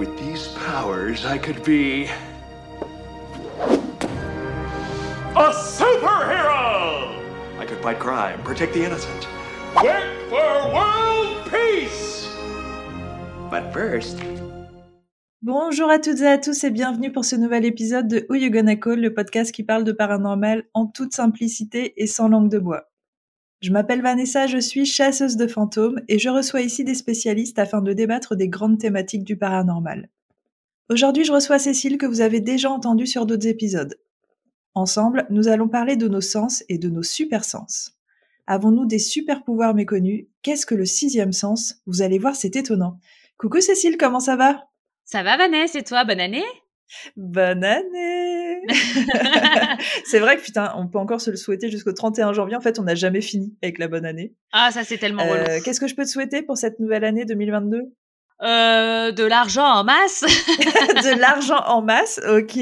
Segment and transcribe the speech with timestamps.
[0.00, 2.08] With these powers, I could be.
[5.36, 7.20] A superhero!
[7.58, 9.28] I could fight crime, protect the innocent.
[9.84, 12.34] Work for world peace!
[13.50, 14.16] But first.
[15.42, 18.50] Bonjour à toutes et à tous et bienvenue pour ce nouvel épisode de Who You
[18.50, 22.58] Gonna Call, le podcast qui parle de paranormal en toute simplicité et sans langue de
[22.58, 22.89] bois.
[23.60, 27.82] Je m'appelle Vanessa, je suis chasseuse de fantômes et je reçois ici des spécialistes afin
[27.82, 30.08] de débattre des grandes thématiques du paranormal.
[30.88, 33.98] Aujourd'hui, je reçois Cécile que vous avez déjà entendue sur d'autres épisodes.
[34.74, 37.98] Ensemble, nous allons parler de nos sens et de nos super sens.
[38.46, 40.26] Avons-nous des super pouvoirs méconnus?
[40.42, 41.82] Qu'est-ce que le sixième sens?
[41.86, 42.98] Vous allez voir, c'est étonnant.
[43.36, 44.68] Coucou Cécile, comment ça va?
[45.04, 46.44] Ça va Vanessa et toi, bonne année?
[47.14, 48.49] Bonne année
[50.04, 52.56] C'est vrai que putain, on peut encore se le souhaiter jusqu'au 31 janvier.
[52.56, 54.34] En fait, on n'a jamais fini avec la bonne année.
[54.52, 55.42] Ah, ça c'est tellement relou.
[55.48, 57.92] Euh, Qu'est-ce que je peux te souhaiter pour cette nouvelle année 2022
[58.42, 60.22] euh, de l'argent en masse.
[60.48, 62.56] de l'argent en masse, ok.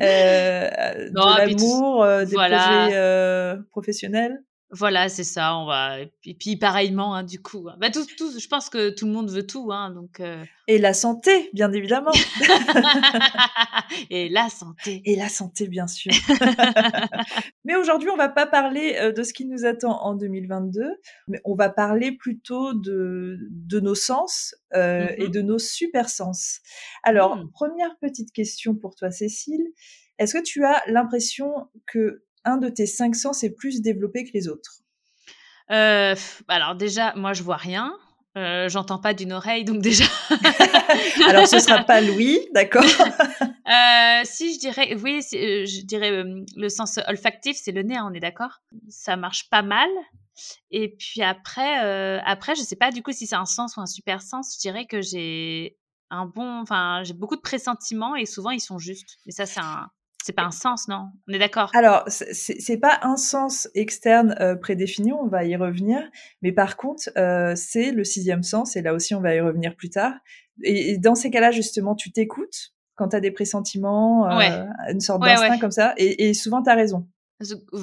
[0.00, 0.70] Euh,
[1.12, 2.58] Non, de l'amour, euh, des voilà.
[2.58, 4.42] projets euh, professionnels.
[4.74, 5.56] Voilà, c'est ça.
[5.58, 6.00] On va.
[6.00, 7.68] Et puis, pareillement, hein, du coup.
[7.78, 10.18] Bah, tout, tout, je pense que tout le monde veut tout, hein, donc.
[10.20, 12.10] euh, Et la santé, bien évidemment.
[14.10, 15.02] et la santé.
[15.04, 16.12] Et la santé, bien sûr.
[17.64, 20.82] mais aujourd'hui, on va pas parler euh, de ce qui nous attend en 2022,
[21.28, 26.60] mais on va parler plutôt de, de nos sens euh, et de nos super sens.
[27.02, 27.50] Alors, Mm.
[27.52, 29.66] première petite question pour toi, Cécile.
[30.18, 34.30] Est-ce que tu as l'impression que un de tes cinq sens est plus développé que
[34.34, 34.80] les autres
[35.70, 36.14] Euh,
[36.48, 37.92] alors déjà, moi je vois rien.
[38.36, 40.04] Euh, J'entends pas d'une oreille, donc déjà.
[41.28, 42.84] Alors, ce sera pas Louis, d'accord?
[43.64, 46.24] Euh, si je dirais, oui, je dirais
[46.56, 48.60] le sens olfactif, c'est le nez, hein, on est d'accord?
[48.88, 49.88] Ça marche pas mal.
[50.70, 53.86] Et puis après, après, je sais pas du coup si c'est un sens ou un
[53.86, 54.56] super sens.
[54.56, 55.78] Je dirais que j'ai
[56.10, 59.18] un bon, enfin, j'ai beaucoup de pressentiments et souvent ils sont justes.
[59.24, 59.88] Mais ça, c'est un,
[60.22, 61.08] c'est pas un sens, non?
[61.28, 61.70] On est d'accord?
[61.74, 66.00] Alors, c'est- pas un sens externe euh, prédéfini, on va y revenir,
[66.42, 69.76] mais par contre, euh, c'est le sixième sens, et là aussi, on va y revenir
[69.76, 70.14] plus tard.
[70.62, 74.66] Et, et dans ces cas-là, justement, tu t'écoutes quand tu as des pressentiments, euh, Ouais.
[74.90, 75.58] une sorte Ouais, d'instinct ouais.
[75.58, 77.08] comme ça, et, et souvent, tu as raison.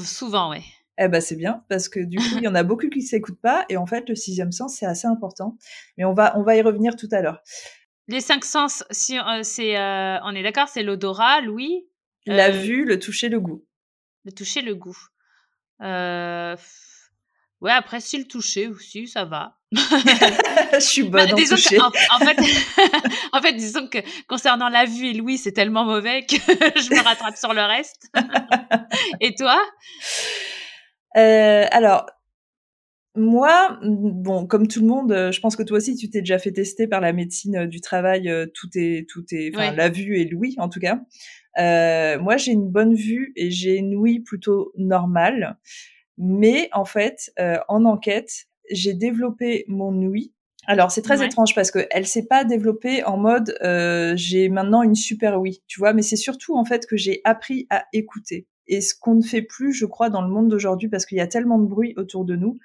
[0.04, 0.62] Souvent, ouais.
[1.02, 3.42] Eh ben, c'est bien, parce que du coup, il y en a beaucoup qui s'écoutent
[3.42, 5.58] pas, et en fait, le sixième sens, c'est assez important.
[5.98, 7.42] Mais on va, on va y revenir tout à l'heure.
[8.08, 11.86] Les cinq sens, si euh, c'est, euh, on est d'accord, c'est l'odorat, l'ouïe,
[12.26, 13.66] La vue, le toucher, le goût.
[14.26, 14.98] le toucher, le goût.
[15.82, 16.56] Euh,
[17.62, 19.58] Ouais, après, si le toucher aussi, ça va.
[19.74, 21.76] Je suis Bah, bonne en disons toucher.
[21.76, 22.38] que, en, en fait,
[23.34, 23.98] en fait, disons que
[24.28, 28.10] concernant la vue et l'ouïe, c'est tellement mauvais que je me rattrape sur le reste.
[29.20, 29.60] et toi?
[31.18, 32.06] Euh, alors,
[33.16, 36.40] moi, mm, bon, comme tout le monde, je pense que toi aussi, tu t'es déjà
[36.40, 40.24] fait tester par la médecine du travail, tout est, tout est, enfin, la vue et
[40.26, 41.02] l'ouïe, en tout cas.
[41.60, 45.58] Euh, moi, j'ai une bonne vue et j'ai une ouïe plutôt normale.
[46.18, 50.34] Mais en fait, euh, en enquête, j'ai développé mon ouïe.
[50.68, 51.26] Alors, c'est très Ouais.
[51.26, 55.64] étrange parce que elle s'est pas développée en mode euh, j'ai maintenant une super ouïe,
[55.68, 55.94] tu vois.
[55.94, 58.48] Mais c'est surtout en fait que j'ai appris à écouter.
[58.68, 61.22] Et ce qu'on ne fait plus, je crois, dans le monde d'aujourd'hui, parce qu'il y
[61.22, 62.60] a tellement de bruit autour de nous,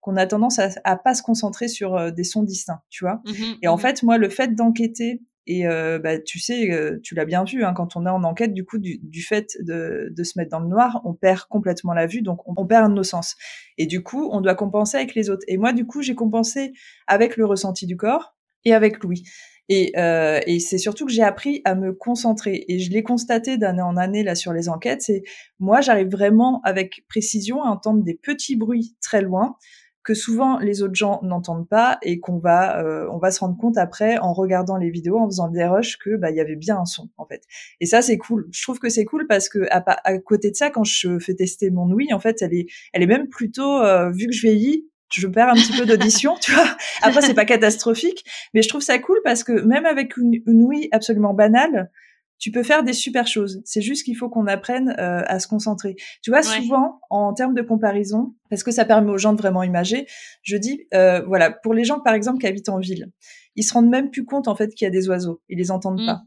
[0.00, 3.20] qu'on a tendance à, à pas se concentrer sur euh, des sons distincts, tu vois.
[3.26, 3.80] Mhm, Et en mhm.
[3.82, 7.64] fait, moi, le fait d'enquêter, et euh, bah, tu sais, euh, tu l'as bien vu,
[7.64, 10.68] hein, quand on est en enquête, du coup, du, fait de, se mettre dans le
[10.68, 13.34] noir, on perd complètement la vue, donc on, perd nos sens.
[13.76, 15.42] Et du coup, on doit compenser avec les autres.
[15.48, 16.72] Et moi, du coup, j'ai compensé
[17.08, 19.24] avec le ressenti du corps et avec l'ouïe.
[19.68, 22.64] Et, euh, et c'est surtout que j'ai appris à me concentrer.
[22.68, 25.02] Et je l'ai constaté d'année en année là sur les enquêtes.
[25.02, 25.24] C'est
[25.58, 29.56] moi, j'arrive vraiment avec précision à entendre des petits bruits très loin
[30.02, 33.56] que souvent les autres gens n'entendent pas et qu'on va euh, on va se rendre
[33.56, 36.56] compte après en regardant les vidéos en faisant des rushs que bah il y avait
[36.56, 37.42] bien un son en fait.
[37.80, 38.48] Et ça c'est cool.
[38.50, 41.34] Je trouve que c'est cool parce que à, à côté de ça quand je fais
[41.34, 44.42] tester mon ouïe en fait elle est elle est même plutôt euh, vu que je
[44.42, 46.76] vieillis je perds un petit peu d'audition tu vois.
[47.02, 50.62] Après c'est pas catastrophique mais je trouve ça cool parce que même avec une, une
[50.62, 51.90] ouïe absolument banale
[52.40, 53.60] tu peux faire des super choses.
[53.64, 55.94] C'est juste qu'il faut qu'on apprenne euh, à se concentrer.
[56.22, 56.60] Tu vois, Ouais.
[56.62, 60.06] souvent, en termes de comparaison, parce que ça permet aux gens de vraiment imager,
[60.42, 63.12] je dis, euh, voilà, pour les gens, par exemple, qui habitent en ville,
[63.56, 65.40] ils se rendent même plus compte, en fait, qu'il y a des oiseaux.
[65.48, 66.06] Ils les entendent Mhm.
[66.06, 66.22] pas.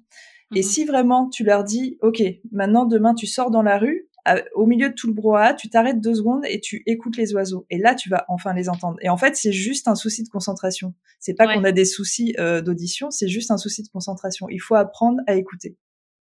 [0.56, 0.64] Et Mhm.
[0.64, 2.22] si vraiment tu leur dis, OK,
[2.52, 4.08] maintenant, demain, tu sors dans la rue,
[4.56, 7.66] au milieu de tout le brouhaha, tu t'arrêtes deux secondes et tu écoutes les oiseaux.
[7.70, 8.98] Et là, tu vas enfin les entendre.
[9.02, 10.94] Et en fait, c'est juste un souci de concentration.
[11.20, 11.56] C'est pas Ouais.
[11.56, 14.48] qu'on a des soucis euh, d'audition, c'est juste un souci de concentration.
[14.50, 15.76] Il faut apprendre à écouter.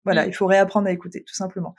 [0.04, 0.28] Voilà, Mm.
[0.28, 1.74] il faut réapprendre à écouter, tout simplement.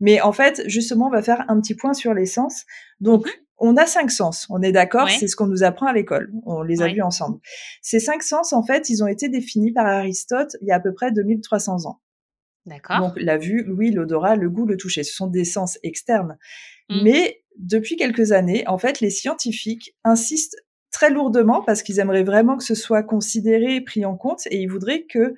[0.00, 2.64] Mais en fait, justement, on va faire un petit point sur les sens.
[3.00, 3.28] Donc,
[3.58, 6.62] on a cinq sens, on est d'accord, c'est ce qu'on nous apprend à l'école, on
[6.62, 7.40] les a vus ensemble.
[7.82, 10.80] Ces cinq sens, en fait, ils ont été définis par Aristote il y a à
[10.80, 12.00] peu près 2300 ans.
[12.66, 13.00] D'accord.
[13.00, 16.36] Donc la vue, l'ouïe, l'odorat, le goût, le toucher, ce sont des sens externes.
[16.88, 17.02] Mmh.
[17.02, 20.56] Mais depuis quelques années, en fait, les scientifiques insistent
[20.90, 24.70] très lourdement parce qu'ils aimeraient vraiment que ce soit considéré, pris en compte, et ils
[24.70, 25.34] voudraient que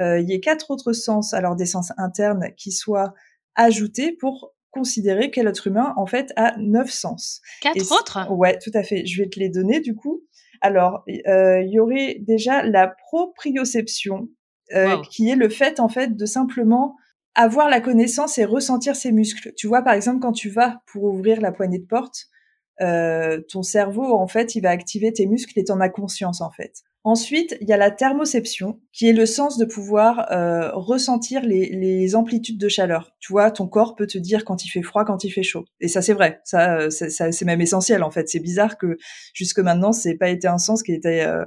[0.00, 3.14] il y ait quatre autres sens, alors des sens internes, qui soient
[3.54, 7.40] ajoutés pour considérer quel être humain, en fait, a neuf sens.
[7.62, 8.30] Quatre autres?
[8.30, 9.06] Ouais, tout à fait.
[9.06, 10.22] Je vais te les donner, du coup.
[10.60, 14.28] Alors, euh, il y aurait déjà la proprioception,
[14.74, 16.96] euh, qui est le fait, en fait, de simplement
[17.34, 19.52] avoir la connaissance et ressentir ses muscles.
[19.56, 22.26] Tu vois, par exemple, quand tu vas pour ouvrir la poignée de porte,
[22.82, 26.50] euh, ton cerveau, en fait, il va activer tes muscles et t'en as conscience, en
[26.50, 26.82] fait.
[27.06, 31.68] Ensuite, il y a la thermoception, qui est le sens de pouvoir euh, ressentir les,
[31.68, 33.12] les, amplitudes de chaleur.
[33.20, 35.66] Tu vois, ton corps peut te dire quand il fait froid, quand il fait chaud.
[35.78, 36.40] Et ça, c'est vrai.
[36.42, 38.28] Ça, c'est même essentiel, en fait.
[38.28, 38.96] C'est bizarre que
[39.34, 41.44] jusque maintenant, c'est pas été un sens qui était euh,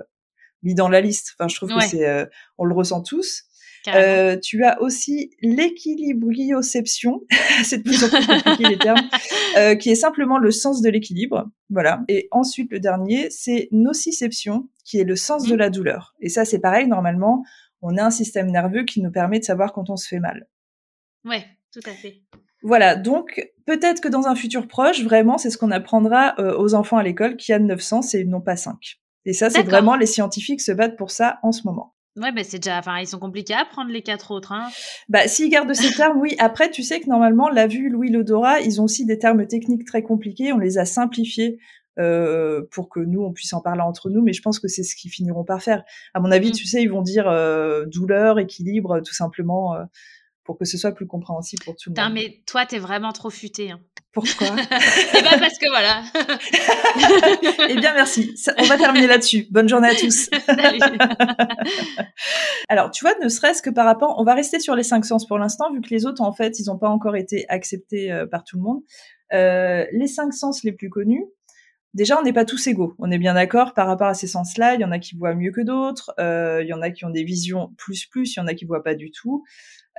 [0.63, 1.35] mis dans la liste.
[1.37, 2.25] Enfin, je trouve que c'est, euh,
[2.57, 3.43] on le ressent tous.
[3.87, 7.21] Euh, tu as aussi l'équilibrioception,
[7.63, 9.09] c'est de plus en plus compliqué les termes,
[9.57, 11.49] euh, qui est simplement le sens de l'équilibre.
[11.69, 12.01] Voilà.
[12.07, 15.59] Et ensuite, le dernier, c'est nociception, qui est le sens de mmh.
[15.59, 16.15] la douleur.
[16.19, 17.43] Et ça, c'est pareil, normalement,
[17.81, 20.47] on a un système nerveux qui nous permet de savoir quand on se fait mal.
[21.25, 22.21] Ouais, tout à fait.
[22.61, 26.73] Voilà, donc peut-être que dans un futur proche, vraiment, c'est ce qu'on apprendra euh, aux
[26.73, 28.99] enfants à l'école qui a 900 et non pas 5.
[29.25, 31.93] Et ça, c'est vraiment les scientifiques se battent pour ça en ce moment.
[32.15, 34.51] Ouais, mais c'est déjà, enfin, ils sont compliqués à prendre les quatre autres.
[34.51, 34.69] Hein.
[35.07, 36.35] Bah, s'ils gardent ces termes, oui.
[36.39, 39.85] Après, tu sais que normalement, la vue, l'ouïe, l'odorat, ils ont aussi des termes techniques
[39.85, 40.51] très compliqués.
[40.51, 41.59] On les a simplifiés
[41.99, 44.21] euh, pour que nous, on puisse en parler entre nous.
[44.21, 45.83] Mais je pense que c'est ce qu'ils finiront par faire.
[46.13, 46.53] À mon avis, mmh.
[46.53, 49.83] tu sais, ils vont dire euh, douleur, équilibre, tout simplement, euh,
[50.43, 52.13] pour que ce soit plus compréhensible pour tout le monde.
[52.13, 53.71] mais toi, t'es vraiment trop futé.
[53.71, 53.79] Hein.
[54.11, 56.03] Pourquoi Eh ben parce que voilà.
[57.69, 58.33] eh bien merci.
[58.57, 59.45] On va terminer là-dessus.
[59.51, 60.29] Bonne journée à tous.
[62.69, 65.27] Alors tu vois, ne serait-ce que par rapport, on va rester sur les cinq sens
[65.27, 68.25] pour l'instant, vu que les autres en fait, ils n'ont pas encore été acceptés euh,
[68.25, 68.81] par tout le monde.
[69.33, 71.25] Euh, les cinq sens les plus connus.
[71.95, 72.93] Déjà, on n'est pas tous égaux.
[72.99, 74.75] On est bien d'accord par rapport à ces sens-là.
[74.75, 76.13] Il y en a qui voient mieux que d'autres.
[76.19, 78.35] Euh, il y en a qui ont des visions plus plus.
[78.35, 79.43] Il y en a qui voient pas du tout.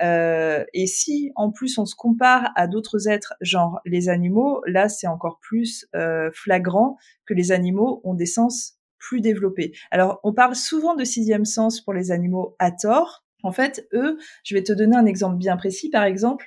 [0.01, 4.89] Euh, et si en plus on se compare à d'autres êtres, genre les animaux, là
[4.89, 9.73] c'est encore plus euh, flagrant que les animaux ont des sens plus développés.
[9.91, 13.23] Alors on parle souvent de sixième sens pour les animaux à tort.
[13.43, 15.89] En fait, eux, je vais te donner un exemple bien précis.
[15.89, 16.45] Par exemple,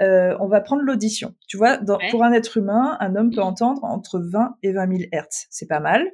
[0.00, 1.34] euh, on va prendre l'audition.
[1.48, 1.78] Tu vois,
[2.10, 5.46] pour un être humain, un homme peut entendre entre 20 et 20 000 hertz.
[5.50, 6.10] C'est pas mal.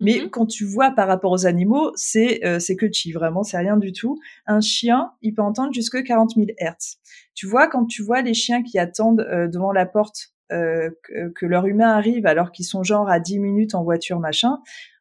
[0.00, 3.42] Mais mmh quand tu vois par rapport aux animaux, c'est euh, c'est que chi, vraiment,
[3.42, 4.18] c'est rien du tout.
[4.46, 6.98] Un chien, il peut entendre jusque 40 000 hertz.
[7.34, 10.90] Tu vois, quand tu vois les chiens qui attendent euh, devant la porte euh,
[11.34, 14.58] que, leur humain arrive alors qu'ils sont genre à 10 minutes en voiture, machin,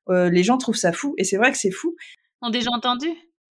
[0.09, 1.15] les gens trouvent ça fou.
[1.17, 1.95] Et c'est vrai que c'est fou.
[2.41, 3.07] Ont déjà entendu?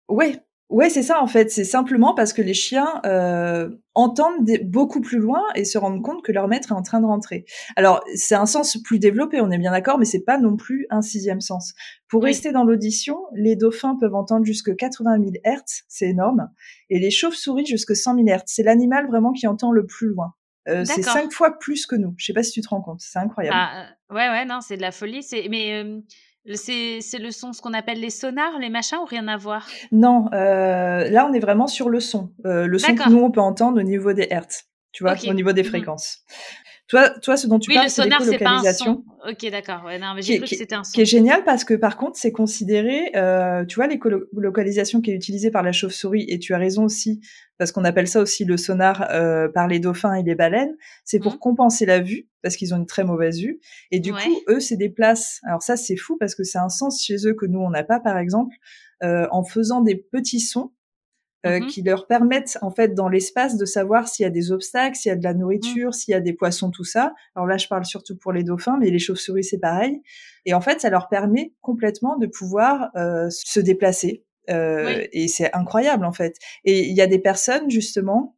[0.07, 1.50] Ouais, Ouais, c'est ça en fait.
[1.50, 6.24] C'est simplement parce que les chiens euh, entendent beaucoup plus loin et se rendent compte
[6.24, 7.46] que leur maître est en train de rentrer.
[7.78, 10.86] Alors c'est un sens plus développé, on est bien d'accord, mais c'est pas non plus
[10.90, 11.74] un sixième sens.
[12.10, 16.50] Pour rester dans l'audition, les dauphins peuvent entendre jusque 80 000 Hertz, c'est énorme,
[16.90, 18.52] et les chauves-souris jusque 100 000 Hertz.
[18.54, 20.34] C'est l'animal vraiment qui entend le plus loin.
[20.68, 22.14] Euh, c'est cinq fois plus que nous.
[22.18, 23.56] Je sais pas si tu te rends compte, c'est incroyable.
[23.58, 25.24] Ah, ouais, ouais, non, c'est de la folie.
[25.24, 26.02] C'est mais euh,
[26.55, 29.68] c'est le son, ce qu'on appelle les sonars, les machins, ou rien à voir?
[29.92, 32.31] Non, euh, là on est vraiment sur le son.
[32.45, 35.33] Euh, le son que nous on peut entendre au niveau des hertz, tu vois, au
[35.33, 36.23] niveau des mmh fréquences.
[36.87, 39.03] Toi, toi, ce dont tu parles, c'est l'écolocalisation.
[39.29, 39.83] Ok, d'accord.
[39.85, 40.94] Ouais, non, mais j'ai cru que c'était un son.
[40.94, 45.15] Qui est génial parce que par contre, c'est considéré, euh, tu vois, l'écolocalisation qui est
[45.15, 47.19] utilisée par la chauve-souris, et tu as raison aussi,
[47.57, 51.19] parce qu'on appelle ça aussi le sonar euh, par les dauphins et les baleines, c'est
[51.19, 51.39] pour mmh.
[51.39, 53.59] compenser la vue, parce qu'ils ont une très mauvaise vue.
[53.91, 55.41] Et du coup, eux, c'est des places.
[55.44, 57.83] Alors ça, c'est fou parce que c'est un sens chez eux que nous, on n'a
[57.83, 58.56] pas, par exemple,
[59.03, 60.71] euh, en faisant des petits sons
[61.45, 64.51] euh, mmh qui leur permettent en fait dans l'espace de savoir s'il y a des
[64.51, 65.37] obstacles, s'il y a de la mmh.
[65.37, 67.13] nourriture, s'il y a des poissons, tout ça.
[67.35, 70.01] Alors là, je parle surtout pour les dauphins, mais les chauves-souris c'est pareil.
[70.45, 74.23] Et en fait, ça leur permet complètement de pouvoir euh, se déplacer.
[74.49, 76.37] Euh, Et c'est incroyable en fait.
[76.63, 78.35] Et il y a des personnes justement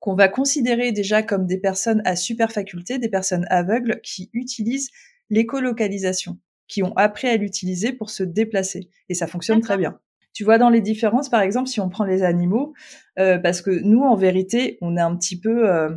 [0.00, 4.90] qu'on va considérer déjà comme des personnes à super faculté, des personnes aveugles qui utilisent
[5.30, 8.90] l'écolocalisation, qui ont appris à l'utiliser pour se déplacer.
[9.08, 9.98] Et ça fonctionne très bien.
[10.38, 12.72] Tu vois dans les différences, par exemple, si on prend les animaux,
[13.18, 15.90] euh, parce que nous, en vérité, on est un petit peu, euh,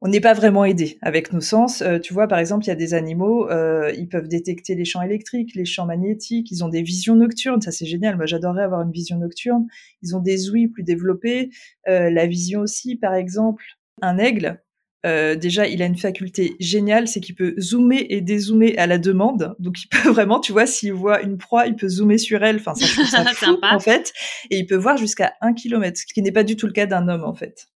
[0.00, 1.80] on n'est pas vraiment aidé avec nos sens.
[1.80, 3.48] Euh, tu vois, par exemple, il y a des animaux,
[3.96, 7.70] ils peuvent détecter les champs électriques, les champs magnétiques, ils ont des visions nocturnes, ça
[7.70, 8.16] c'est génial.
[8.16, 9.68] Moi, j'adorerais avoir une vision nocturne.
[10.02, 11.50] Ils ont des ouïes plus développées,
[11.86, 13.62] la vision aussi, par exemple.
[14.02, 14.60] Un aigle,
[15.06, 18.98] euh, déjà, il a une faculté géniale, c'est qu'il peut zoomer et dézoomer à la
[18.98, 19.54] demande.
[19.58, 22.56] Donc, il peut vraiment, tu vois, s'il voit une proie, il peut zoomer sur elle.
[22.56, 24.12] Enfin, ça, je ça fou, en fait.
[24.50, 26.86] Et il peut voir jusqu'à un kilomètre, ce qui n'est pas du tout le cas
[26.86, 27.68] d'un homme, en fait.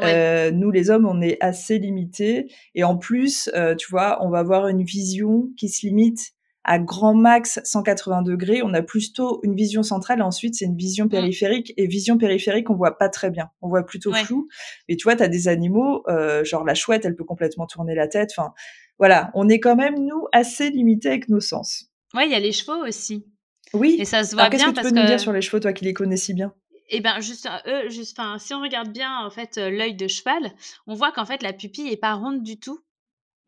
[0.00, 2.50] Euh, nous, les hommes, on est assez limités.
[2.74, 6.32] Et en plus, euh, tu vois, on va avoir une vision qui se limite
[6.64, 10.76] à grand max 180 degrés, on a plutôt une vision centrale et ensuite c'est une
[10.76, 11.10] vision mm.
[11.10, 11.74] périphérique.
[11.76, 14.48] Et vision périphérique, on voit pas très bien, on voit plutôt flou.
[14.88, 17.94] Et tu vois, tu as des animaux, euh, genre la chouette, elle peut complètement tourner
[17.94, 18.30] la tête.
[18.36, 18.52] Enfin,
[18.98, 21.86] voilà, on est quand même, nous, assez limité avec nos sens.
[22.14, 23.26] Ouais, il y a les chevaux aussi.
[23.72, 23.96] Oui.
[23.98, 25.84] Et ça se voit bien que tu peux nous dire sur les chevaux, toi qui
[25.84, 26.54] les connais si bien?
[26.94, 30.52] Eh ben juste, eux, juste, si on regarde bien en fait l'œil de cheval,
[30.86, 32.80] on voit qu'en fait la pupille est pas ronde du tout.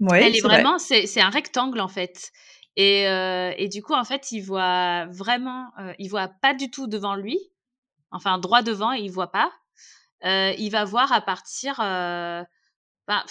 [0.01, 2.33] Ouais, Elle est, vraiment, c'est un rectangle en fait.
[2.77, 6.71] Et, euh, et, du coup, en fait, il voit vraiment, euh, il voit pas du
[6.71, 7.39] tout devant lui,
[8.11, 9.53] enfin droit devant, il voit pas.
[10.25, 12.43] Euh, il va voir à partir, euh,
[13.07, 13.25] bah,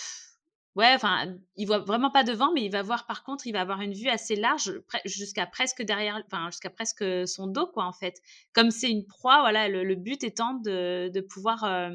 [0.75, 3.61] ouais, enfin, il voit vraiment pas devant, mais il va voir par contre, il va
[3.61, 4.71] avoir une vue assez large,
[5.05, 8.21] jusqu'à presque derrière, enfin jusqu'à presque son dos, quoi, en fait.
[8.53, 11.91] Comme c'est une proie, voilà, le, le, but étant de, de pouvoir euh,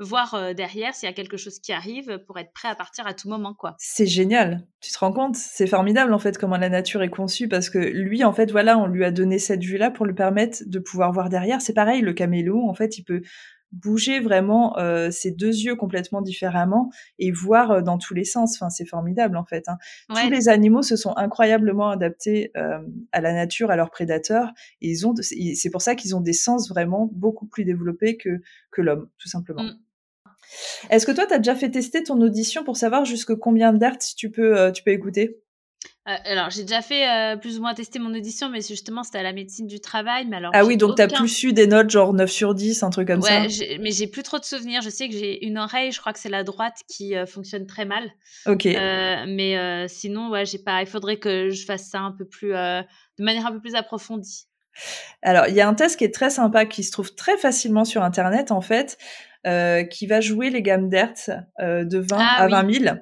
[0.00, 3.06] voir euh, derrière s'il y a quelque chose qui arrive pour être prêt à partir
[3.06, 3.74] à tout moment quoi.
[3.78, 4.66] C'est génial.
[4.80, 5.36] Tu te rends compte?
[5.36, 8.78] C'est formidable en fait comment la nature est conçue parce que lui en fait voilà,
[8.78, 11.60] on lui a donné cette vue là pour lui permettre de pouvoir voir derrière.
[11.60, 13.22] C'est pareil le caméléon en fait, il peut
[13.72, 18.56] bouger vraiment euh, ses deux yeux complètement différemment et voir euh, dans tous les sens.
[18.56, 19.68] Enfin, c'est formidable en fait.
[19.68, 19.76] Hein.
[20.08, 22.78] Tous les animaux se sont incroyablement adaptés euh,
[23.12, 24.52] à la nature, à leurs prédateurs.
[24.80, 28.40] Et ils ont, c'est pour ça qu'ils ont des sens vraiment beaucoup plus développés que
[28.70, 29.62] que l'homme, tout simplement.
[29.62, 29.78] Mmh.
[30.90, 34.14] Est-ce que toi, tu as déjà fait tester ton audition pour savoir jusque combien d'hertz
[34.14, 35.38] tu peux, euh, tu peux écouter?
[36.08, 39.18] Euh, alors, j'ai déjà fait euh, plus ou moins tester mon audition, mais justement, c'était
[39.18, 40.26] à la médecine du travail.
[40.26, 42.82] Mais alors, ah oui, donc tu as plus su des notes genre 9 sur 10,
[42.82, 43.42] un truc comme ça?
[43.42, 44.80] Ouais, mais j'ai plus trop de souvenirs.
[44.82, 47.84] Je sais que j'ai une oreille, je crois que c'est la droite qui fonctionne très
[47.84, 48.10] mal.
[48.46, 48.64] Ok.
[48.64, 50.80] mais sinon, ouais, j'ai pas.
[50.80, 54.48] Il faudrait que je fasse ça un peu plus, de manière un peu plus approfondie.
[55.22, 57.84] Alors, il y a un test qui est très sympa, qui se trouve très facilement
[57.84, 58.98] sur Internet, en fait.
[59.46, 61.30] Euh, qui va jouer les gammes d'hertz
[61.60, 62.96] euh, de 20 ah à 20 000.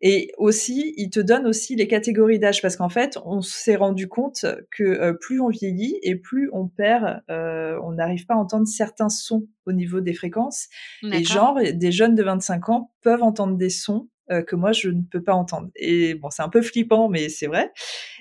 [0.00, 4.08] Et aussi, il te donne aussi les catégories d'âge parce qu'en fait, on s'est rendu
[4.08, 8.66] compte que euh, plus on vieillit et plus on perd, on n'arrive pas à entendre
[8.66, 10.68] certains sons au niveau des fréquences.
[11.02, 15.02] Et genre, des jeunes de 25 ans peuvent entendre des sons que moi je ne
[15.02, 15.68] peux pas entendre.
[15.76, 17.72] Et bon, c'est un peu flippant, mais c'est vrai.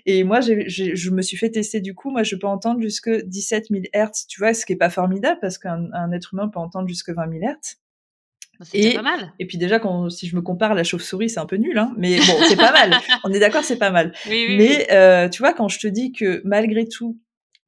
[0.06, 2.12] Et moi, je me suis fait tester du coup.
[2.12, 5.40] Moi, je peux entendre jusque 17 000 Hertz, tu vois, ce qui est pas formidable
[5.42, 7.82] parce qu'un être humain peut entendre jusque 20 000 Hertz.
[8.62, 9.34] Bah, et, pas mal.
[9.40, 11.78] et puis déjà, quand, si je me compare à la chauve-souris, c'est un peu nul,
[11.80, 12.94] hein, mais bon, c'est pas mal.
[13.24, 14.14] On est d'accord, c'est pas mal.
[14.28, 17.20] mais euh, tu vois, quand je te dis que malgré tout,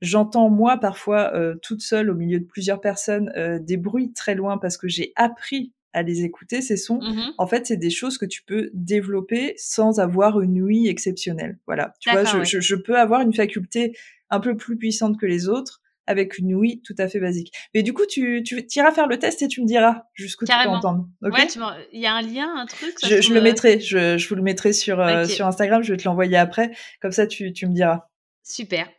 [0.01, 4.35] j'entends moi parfois euh, toute seule au milieu de plusieurs personnes euh, des bruits très
[4.35, 6.99] loin parce que j'ai appris à les écouter, ces sons.
[7.01, 11.59] Mmh en fait, c'est des choses que tu peux développer sans avoir une ouïe exceptionnelle.
[11.67, 11.93] Voilà.
[11.99, 13.95] Tu vois, je, je, peux avoir une faculté
[14.29, 17.53] un peu plus puissante que les autres avec une ouïe tout à fait basique.
[17.73, 20.51] Mais du coup, tu, tu iras faire le test et tu me diras jusqu'où tu
[20.51, 21.07] peux entendre.
[21.21, 21.47] ouais,
[21.91, 22.95] il y a un lien, un truc.
[23.01, 26.03] je, le mettrai, je, je, vous le mettrai sur, euh, sur Instagram, je vais te
[26.03, 26.71] l'envoyer après.
[27.01, 28.07] Comme ça, tu, tu me diras.
[28.43, 28.89] Super.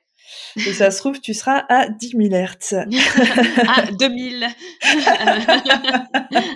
[0.57, 2.75] Et ça se trouve, tu seras à 10 000 Hertz.
[3.69, 4.47] ah, 2000.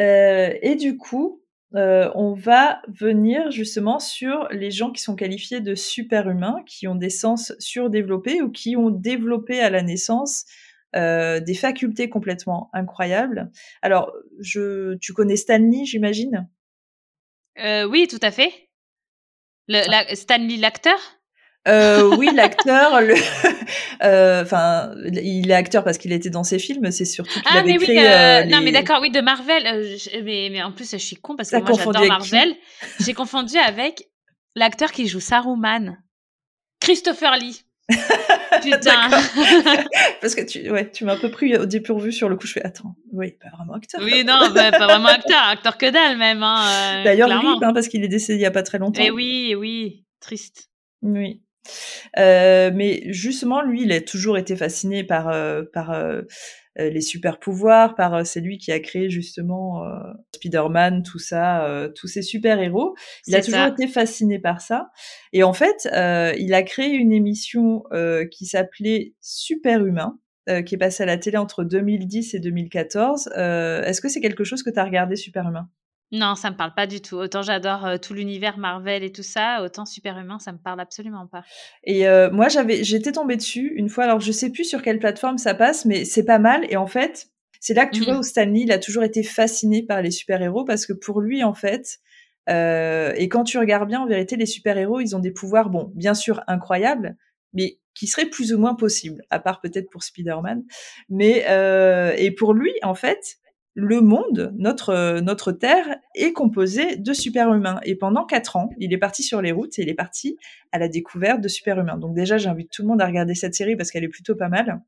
[0.00, 1.42] euh, et du coup,
[1.74, 6.94] euh, on va venir justement sur les gens qui sont qualifiés de super-humains, qui ont
[6.94, 10.44] des sens surdéveloppés ou qui ont développé à la naissance
[10.94, 13.50] euh, des facultés complètement incroyables.
[13.82, 16.48] Alors, je, tu connais Stanley, j'imagine?
[17.58, 18.70] Euh, Oui, tout à fait.
[19.68, 21.15] Le, la, Stanley, l'acteur?
[21.66, 23.14] Euh, oui, l'acteur, le,
[24.02, 26.90] euh, enfin, il est acteur parce qu'il était dans ses films.
[26.90, 27.98] C'est surtout qu'il ah, avait mais créé.
[27.98, 29.64] Oui, euh, Non, mais d'accord, oui, de Marvel.
[30.24, 32.54] mais, mais en plus, je suis con parce que moi j'adore Marvel.
[33.00, 34.08] J'ai confondu avec
[34.54, 35.96] l'acteur qui joue Saruman,
[36.80, 37.62] Christopher Lee.
[38.62, 39.10] Putain.
[40.20, 42.46] parce que tu, ouais, tu m'as un peu pris au dépourvu sur le coup.
[42.46, 44.00] Je fais attends, oui, pas vraiment acteur.
[44.02, 46.42] Oui, non, bah, pas vraiment acteur, acteur que dalle même.
[46.42, 49.00] Hein, D'ailleurs, oui, hein, parce qu'il est décédé il y a pas très longtemps.
[49.00, 50.68] Et eh oui, oui, triste.
[51.02, 51.42] Oui.
[52.18, 56.22] Euh, mais justement, lui, il a toujours été fasciné par euh, par euh,
[56.76, 59.82] les super pouvoirs, par c'est lui qui a créé justement
[60.34, 62.94] Spider-Man, tout ça, tous ces super héros.
[63.26, 64.90] Il a toujours été fasciné par ça.
[65.32, 65.88] Et en fait,
[66.38, 67.82] il a créé une émission
[68.30, 70.18] qui s'appelait Super Humain.
[70.66, 73.28] qui est passée à la télé entre 2010 et 2014.
[73.28, 75.70] Est-ce que c'est quelque chose que tu as regardé, Super Humain
[76.12, 77.16] non, ça me parle pas du tout.
[77.16, 81.26] Autant j'adore euh, tout l'univers Marvel et tout ça, autant Superhumain, ça me parle absolument
[81.26, 81.42] pas.
[81.82, 84.04] Et euh, moi, j'avais, j'étais tombée dessus une fois.
[84.04, 86.64] Alors, je sais plus sur quelle plateforme ça passe, mais c'est pas mal.
[86.70, 87.26] Et en fait,
[87.58, 90.64] C'est là que tu vois où Stanley, il a toujours été fasciné par les super-héros
[90.64, 91.98] parce que pour lui, en fait,
[92.48, 95.90] euh, et quand tu regardes bien, en vérité, les super-héros, ils ont des pouvoirs, bon,
[95.96, 97.16] bien sûr, incroyables,
[97.52, 100.62] mais qui seraient plus ou moins possibles, à part peut-être pour Spider-Man.
[101.08, 101.44] Mais
[102.18, 103.38] et pour lui, en fait,
[103.76, 107.78] le monde, notre euh, notre Terre, est composé de super-humains.
[107.84, 110.38] Et pendant quatre ans, il est parti sur les routes et il est parti
[110.72, 111.98] à la découverte de super-humains.
[111.98, 114.48] Donc déjà, j'invite tout le monde à regarder cette série parce qu'elle est plutôt pas
[114.48, 114.80] mal.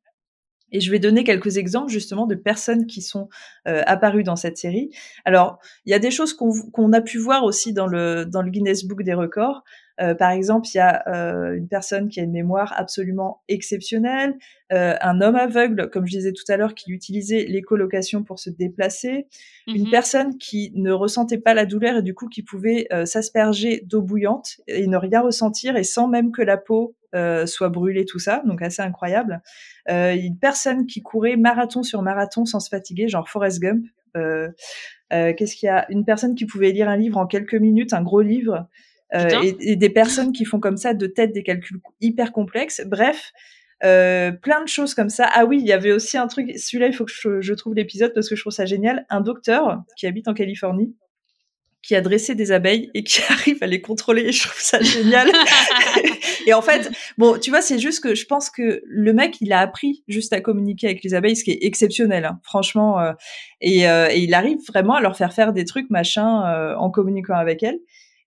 [0.73, 3.28] Et je vais donner quelques exemples justement de personnes qui sont
[3.66, 4.90] euh, apparues dans cette série.
[5.26, 8.40] Alors, il y a des choses qu'on qu'on a pu voir aussi dans le, dans
[8.40, 9.64] le Guinness Book des records.
[10.00, 14.37] Euh, par exemple, il y a euh, une personne qui a une mémoire absolument exceptionnelle,
[14.73, 18.50] euh, un homme aveugle, comme je disais tout à l'heure, qui utilisait l'écolocation pour se
[18.50, 19.26] déplacer,
[19.67, 19.90] une Mhm.
[19.90, 24.61] personne qui ne ressentait pas la douleur et du coup qui pouvait s'asperger d'eau bouillante
[24.67, 26.95] et ne rien ressentir et sans même que la peau
[27.47, 29.43] soit brûlée, tout ça, donc assez incroyable.
[29.88, 33.85] Une personne qui courait marathon sur marathon sans se fatiguer, genre Forrest Gump.
[35.11, 35.87] Qu'est-ce qu'il y a?
[35.90, 38.69] Une personne qui pouvait lire un livre en quelques minutes, un gros livre.
[39.15, 42.83] Euh, et, et des personnes qui font comme ça de tête des calculs hyper complexes.
[42.87, 43.33] Bref,
[43.85, 45.29] euh, plein de choses comme ça.
[45.33, 46.50] Ah oui, il y avait aussi un truc.
[46.59, 49.07] Celui-là, il faut que je, je trouve l'épisode parce que je trouve ça génial.
[49.09, 50.95] Un docteur qui habite en Californie
[51.83, 54.23] qui a dressé des abeilles et qui arrive à les contrôler.
[54.23, 55.31] Et je trouve ça génial.
[56.47, 59.53] et en fait, bon, tu vois, c'est juste que je pense que le mec, il
[59.53, 63.00] a appris juste à communiquer avec les abeilles, ce qui est exceptionnel, hein, franchement.
[63.00, 63.12] euh,
[63.61, 66.91] et, euh, et il arrive vraiment à leur faire faire des trucs, machin, euh, en
[66.91, 67.79] communiquant avec elles.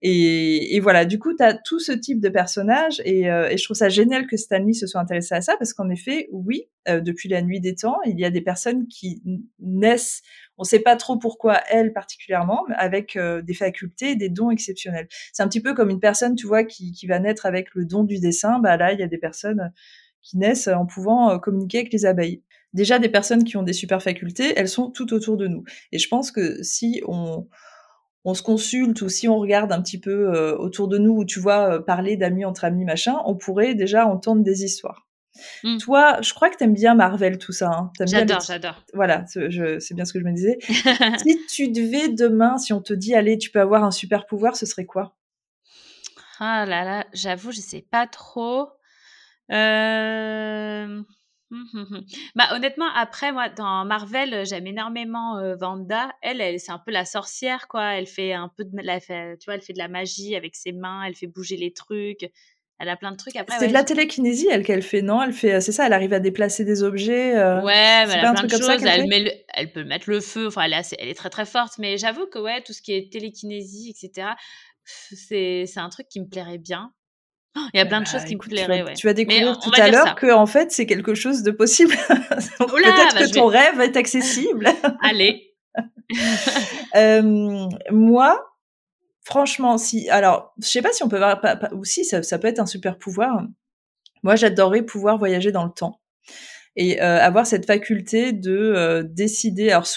[0.04, 3.58] Et, et voilà, du coup, tu as tout ce type de personnages et, euh, et
[3.58, 6.70] je trouve ça génial que Stanley se soit intéressé à ça parce qu'en effet, oui,
[6.90, 9.22] euh, depuis la nuit des temps, il y a des personnes qui
[9.60, 10.24] naissent,
[10.58, 15.08] on sait pas trop pourquoi elles particulièrement, mais avec euh, des facultés, des dons exceptionnels.
[15.34, 17.86] C'est un petit peu comme une personne, tu vois, qui, qui va naître avec le
[17.86, 18.60] don du dessin.
[18.60, 19.72] Bah là, il y a des personnes
[20.24, 22.42] qui naissent en pouvant euh, communiquer avec les abeilles.
[22.74, 25.64] Déjà, des personnes qui ont des super facultés, elles sont tout autour de nous.
[25.92, 27.48] Et je pense que si on
[28.24, 31.26] on se consulte ou si on regarde un petit peu euh, autour de nous, où
[31.26, 35.08] tu vois euh, parler d'amis entre amis, machin, on pourrait déjà entendre des histoires.
[35.64, 35.78] Mm.
[35.78, 37.72] Toi, je crois que t'aimes bien Marvel, tout ça.
[37.72, 37.92] Hein.
[38.00, 38.84] Les- J'adore, j'adore.
[38.94, 40.60] Voilà, c'est bien ce que je me disais.
[41.24, 44.56] si tu devais demain, si on te dit, allez, tu peux avoir un super pouvoir,
[44.56, 45.16] ce serait quoi?
[46.40, 48.70] Ah là là, j'avoue, je sais pas trop.
[49.52, 51.02] Euh...
[51.52, 52.06] hum.
[52.36, 56.12] Bah honnêtement, après moi dans Marvel, j'aime énormément euh, Wanda.
[56.22, 57.94] Elle, elle c'est un peu la sorcière quoi.
[57.96, 60.72] Elle fait un peu de la, tu vois, elle fait de la magie avec ses
[60.72, 61.04] mains.
[61.04, 62.30] Elle fait bouger les trucs.
[62.80, 63.36] Elle a plein de trucs.
[63.36, 65.22] Après, C'est ouais, de la je- télékinésie, elle, qu'elle fait, non?
[65.22, 67.38] Elle fait, c'est ça, elle arrive à déplacer des objets.
[67.38, 68.86] euh, Ouais, mais elle a un plein de truc comme ça choses.
[68.88, 70.48] Elle, met le- elle peut mettre le feu.
[70.48, 71.78] Enfin, elle assez- elle est très très forte.
[71.78, 74.30] Mais j'avoue que ouais, tout ce qui est télékinésie, etc.
[74.84, 76.92] C'est c'est un truc qui me plairait bien.
[77.74, 78.94] Il y a plein de Bah, choses qui me plairaient, vas, ouais.
[78.94, 81.52] tu vas découvrir on- tout va à l'heure que en fait c'est quelque chose de
[81.52, 81.94] possible.
[82.08, 84.68] Peut-être bah, que ton vais- rêve est accessible.
[85.02, 85.54] Allez.
[86.96, 88.54] Euh, moi,
[89.24, 92.48] franchement, si, alors, je sais pas si on peut pas- ou si ça, ça peut
[92.50, 93.44] être un super pouvoir.
[94.24, 96.02] Moi, j'adorerais pouvoir voyager dans le temps
[96.76, 99.72] et euh, avoir cette faculté de euh, décider.
[99.72, 99.88] Alors,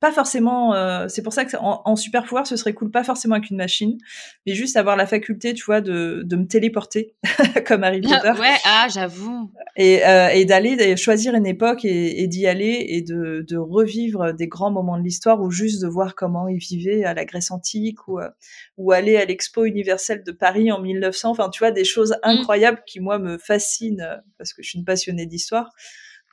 [0.00, 0.74] pas forcément.
[0.74, 3.50] euh, c'est pour ça que en, en super pouvoir, ce serait cool, pas forcément avec
[3.50, 3.98] une machine,
[4.46, 7.14] mais juste avoir la faculté, tu vois, de, de me téléporter
[7.66, 9.50] comme Harry Potter ouais, ah, j'avoue.
[9.76, 14.32] et, euh, et d'aller choisir une époque et, et d'y aller et de, de revivre
[14.32, 17.50] des grands moments de l'histoire ou juste de voir comment ils vivaient à la Grèce
[17.50, 18.28] antique ou, euh,
[18.78, 21.30] ou aller à l'expo universelle de Paris en 1900.
[21.30, 24.78] Enfin, tu vois, des choses incroyables qui, moi, me fascinent euh, parce que je suis
[24.78, 25.70] une passionnée d'histoire.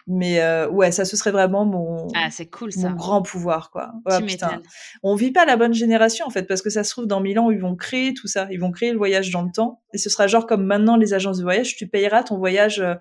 [0.10, 2.90] Mais euh, ouais, ça, ce serait vraiment mon, Ah, c'est cool mon ça.
[2.94, 3.92] grand pouvoir, quoi.
[4.06, 4.62] Ouais, putain.
[5.04, 7.38] On vit pas la bonne génération, en fait, parce que ça se trouve, dans mille
[7.40, 8.48] ans, ils vont créer tout ça.
[8.50, 9.82] Ils vont créer le voyage dans le temps.
[9.94, 12.96] Et ce sera genre comme maintenant les agences de voyage, tu payeras ton voyage euh,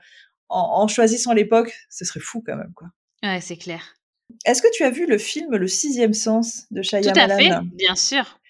[0.49, 1.73] en, en choisissant l'époque.
[1.90, 2.88] Ce serait fou quand même, quoi.
[3.23, 3.95] Ouais, c'est clair.
[4.45, 7.37] Est-ce que tu as vu le film Le Sixième Sens de Tout à Shyamalan?
[7.38, 8.40] fait, bien sûr.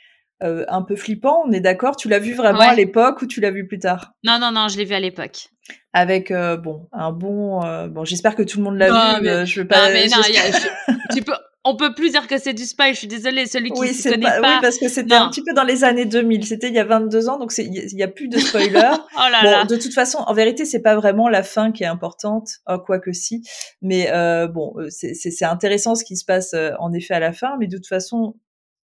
[0.42, 1.96] Euh, Un peu flippant, on est d'accord?
[1.96, 2.66] Tu l'as vu vraiment Ouais.
[2.66, 4.12] à l'époque ou tu l'as vu plus tard?
[4.22, 5.49] Non, non, non, je l'ai vu à l'époque.
[5.94, 8.05] Avec euh, bon un bon euh, bon.
[8.05, 9.25] J'espère que tout le monde l'a Non, vu.
[9.25, 9.87] mais- je veux pas.
[9.88, 11.33] non, mais non, il y a- j'espère- je- tu peux,
[11.64, 12.92] on peut plus dire que c'est du spoil.
[12.92, 14.49] Je suis désolée, celui qui Oui, ne c'est connaît pas, pas.
[14.49, 15.22] oui, parce que c'était Non.
[15.25, 16.44] un petit peu dans les années 2000.
[16.46, 18.70] C'était il y a 22 ans, donc il y a plus de spoilers.
[19.16, 19.64] Oh là Bon, là.
[19.64, 23.12] de toute façon, en vérité, c'est pas vraiment la fin qui est importante, oh, quoique
[23.12, 23.42] si.
[23.81, 24.09] Mais
[24.53, 27.57] bon, c'est- c'est c'est intéressant ce qui se passe en effet à la fin.
[27.59, 28.35] Mais de toute façon,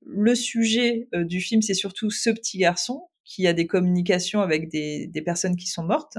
[0.07, 4.69] le sujet euh, du film, c'est surtout ce petit garçon qui a des communications avec
[4.69, 6.17] des, des personnes qui sont mortes.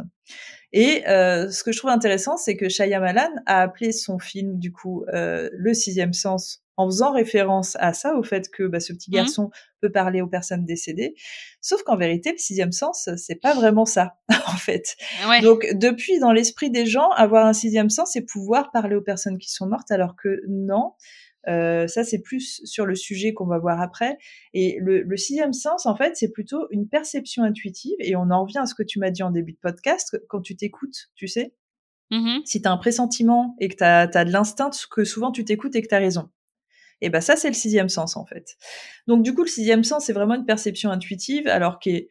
[0.73, 4.73] Et euh, ce que je trouve intéressant, c'est que Shyamalan a appelé son film du
[4.73, 8.93] coup euh, Le Sixième Sens en faisant référence à ça, au fait que bah, ce
[8.93, 9.15] petit Mmh.
[9.15, 11.17] garçon peut parler aux personnes décédées.
[11.61, 14.15] Sauf qu'en vérité, le sixième sens, c'est pas vraiment ça,
[14.47, 14.97] en fait.
[15.29, 15.41] Ouais.
[15.41, 19.39] Donc, depuis, dans l'esprit des gens, avoir un sixième sens, c'est pouvoir parler aux personnes
[19.39, 20.93] qui sont mortes, alors que non.
[21.49, 24.19] Euh, ça, c'est plus sur le sujet qu'on va voir après.
[24.55, 27.97] Et le, le sixième sens, en fait, c'est plutôt une perception intuitive.
[28.01, 30.41] Et on en revient à ce que tu m'as dit en début de podcast, quand
[30.41, 31.55] tu t'écoutes, tu sais,
[32.11, 32.41] Mhm.
[32.47, 35.77] si tu as un pressentiment et que tu as, de l'instinct, que souvent tu t'écoutes
[35.77, 36.31] et que tu as raison.
[37.01, 38.57] Et ben ça, c'est le sixième sens, en fait.
[39.07, 42.09] Donc, du coup, le sixième sens, c'est vraiment une perception intuitive, alors qui est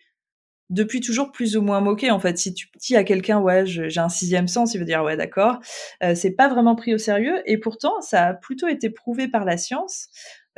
[0.69, 2.37] depuis toujours plus ou moins moqué en fait.
[2.37, 5.59] Si tu dis à quelqu'un ouais j'ai un sixième sens, il veut dire ouais d'accord.
[6.03, 9.45] Euh, c'est pas vraiment pris au sérieux et pourtant ça a plutôt été prouvé par
[9.45, 10.09] la science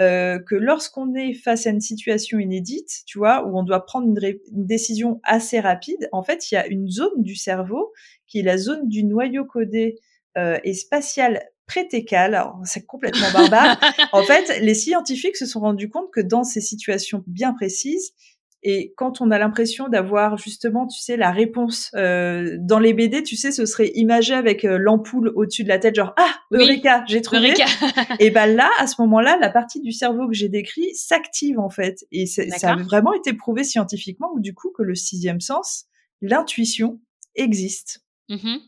[0.01, 4.07] euh, que lorsqu'on est face à une situation inédite, tu vois, où on doit prendre
[4.07, 7.91] une, décision assez rapide, en fait il y a une zone du cerveau
[8.25, 9.99] qui est la zone du noyau codé
[10.37, 12.33] euh, et spatial prétécal.
[12.33, 13.79] Alors c'est complètement barbare.
[14.13, 18.13] en fait, les scientifiques se sont rendus compte que dans ces situations bien précises,
[18.61, 23.23] et quand on a l'impression d'avoir justement, tu sais, la réponse euh, dans les BD,
[23.23, 26.63] tu sais, ce serait imagé avec euh, l'ampoule au-dessus de la tête, genre ah, Oui.
[26.63, 27.51] Eureka, j'ai trouvé.
[27.51, 27.65] Eureka.
[28.19, 31.69] Et ben là, à ce moment-là, la partie du cerveau que j'ai décrit s'active en
[31.69, 35.85] fait, et ça a vraiment été prouvé scientifiquement, ou du coup que le sixième sens,
[36.21, 36.99] l'intuition,
[37.35, 38.03] existe.
[38.27, 38.59] Mhm.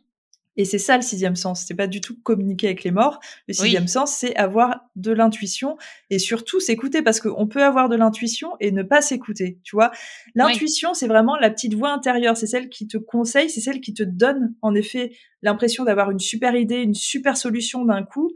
[0.62, 1.65] Et c'est ça le sixième sens.
[1.67, 3.19] C'est pas du tout communiquer avec les morts.
[3.47, 3.65] Le Oui.
[3.65, 5.76] sixième sens, c'est avoir de l'intuition
[6.12, 9.58] et surtout s'écouter parce qu'on peut avoir de l'intuition et ne pas s'écouter.
[9.63, 9.89] Tu vois,
[10.36, 12.38] l'intuition, c'est vraiment la petite voix intérieure.
[12.38, 16.19] C'est celle qui te conseille, c'est celle qui te donne en effet l'impression d'avoir une
[16.19, 18.32] super idée, une super solution d'un coup.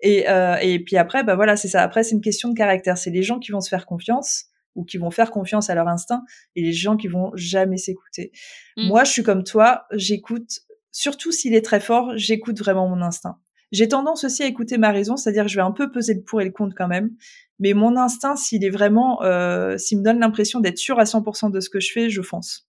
[0.00, 1.80] Et, euh, et puis après, bah voilà, c'est ça.
[1.80, 2.98] Après, c'est une question de caractère.
[2.98, 5.88] C'est les gens qui vont se faire confiance ou qui vont faire confiance à leur
[5.88, 6.22] instinct
[6.54, 8.30] et les gens qui vont jamais s'écouter.
[8.76, 8.88] Mm.
[8.88, 10.60] Moi, je suis comme toi, j'écoute,
[10.92, 13.38] surtout s'il est très fort, j'écoute vraiment mon instinct.
[13.72, 16.42] J'ai tendance aussi à écouter ma raison, c'est-à-dire je vais un peu peser le pour
[16.42, 17.10] et le contre quand même.
[17.58, 21.50] Mais mon instinct, s'il est vraiment, euh, s'il me donne l'impression d'être sûr à 100%
[21.50, 22.68] de ce que je fais, je fonce.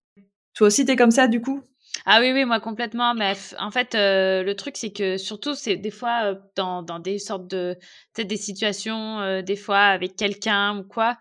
[0.54, 1.62] Toi aussi, t'es comme ça, du coup?
[2.06, 3.14] Ah oui, oui, moi complètement.
[3.14, 7.20] Mais en fait, euh, le truc, c'est que surtout, c'est des fois euh, dans, des
[7.20, 7.78] sortes de.
[8.14, 11.18] Peut-être des situations, des fois avec quelqu'un ou quoi,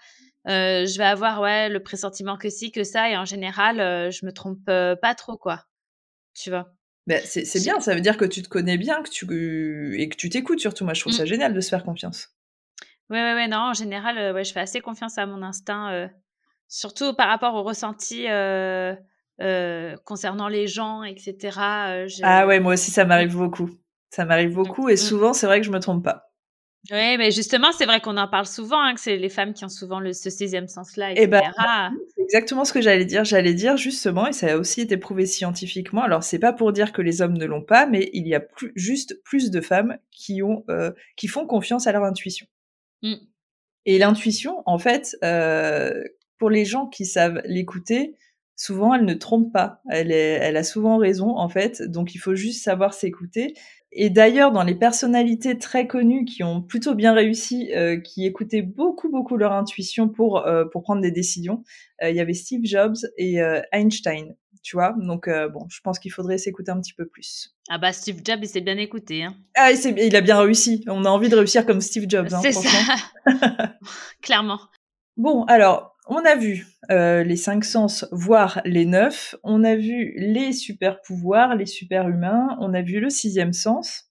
[0.47, 3.11] je vais avoir ouais, le pressentiment que si, que ça.
[3.11, 5.65] Et en général, je me trompe pas trop, quoi.
[6.35, 6.73] Tu vois?
[7.07, 10.17] Ben, C'est bien, ça veut dire que tu te connais bien que tu, et que
[10.17, 10.85] tu t'écoutes surtout.
[10.85, 12.31] Moi, je trouve ça génial de se faire confiance.
[13.11, 15.93] Ouais, ouais, ouais, non, en général, euh, ouais, je fais assez confiance à mon instinct,
[15.93, 16.09] euh,
[16.69, 18.95] surtout par rapport au ressenti euh,
[20.05, 22.07] concernant les gens, etc.
[22.23, 23.69] Ah ouais, moi aussi, ça m'arrive beaucoup.
[24.11, 24.97] Ça m'arrive beaucoup et Mm.
[24.97, 26.32] souvent, c'est vrai que je me trompe pas.
[26.91, 29.65] Ouais, mais justement, c'est vrai qu'on en parle souvent, hein, que c'est les femmes qui
[29.65, 31.29] ont souvent le, ce sixième sens-là, Eh etc.
[31.29, 33.25] ben, C'est exactement ce que j'allais dire.
[33.25, 36.03] J'allais dire justement, et ça a aussi été prouvé scientifiquement.
[36.03, 38.41] Alors, c'est pas pour dire que les hommes ne l'ont pas, mais il y a
[38.41, 42.47] plus, juste plus de femmes qui ont, euh, qui font confiance à leur intuition.
[43.03, 43.15] Mm.
[43.87, 46.03] Et l'intuition, en fait, euh,
[46.39, 48.17] pour les gens qui savent l'écouter,
[48.57, 49.81] souvent elle ne trompe pas.
[49.89, 51.81] Elle, est, elle a souvent raison, en fait.
[51.83, 53.55] Donc, il faut juste savoir s'écouter.
[53.95, 58.63] Et d'ailleurs, dans les personnalités très connues qui ont plutôt bien réussi, euh, qui écoutaient
[58.63, 61.63] beaucoup, beaucoup leur intuition pour, euh, pour prendre des décisions,
[62.03, 64.95] euh, il y avait Steve Jobs et euh, Einstein, tu vois?
[64.99, 67.55] Donc, euh, bon, je pense qu'il faudrait s'écouter un petit peu plus.
[67.69, 69.25] Ah bah Steve Jobs, il s'est bien écouté.
[69.25, 69.35] Hein.
[69.55, 70.83] Ah, c'est- il a bien réussi.
[70.89, 72.69] On a envie de réussir comme Steve Jobs, hein, c'est ça,
[74.23, 74.61] clairement.
[75.19, 79.37] Bon, alors, on a vu euh, les cinq sens, voire les neuf.
[79.43, 82.57] On a vu les super pouvoirs, les super humains.
[82.61, 84.09] On a vu le sixième sens.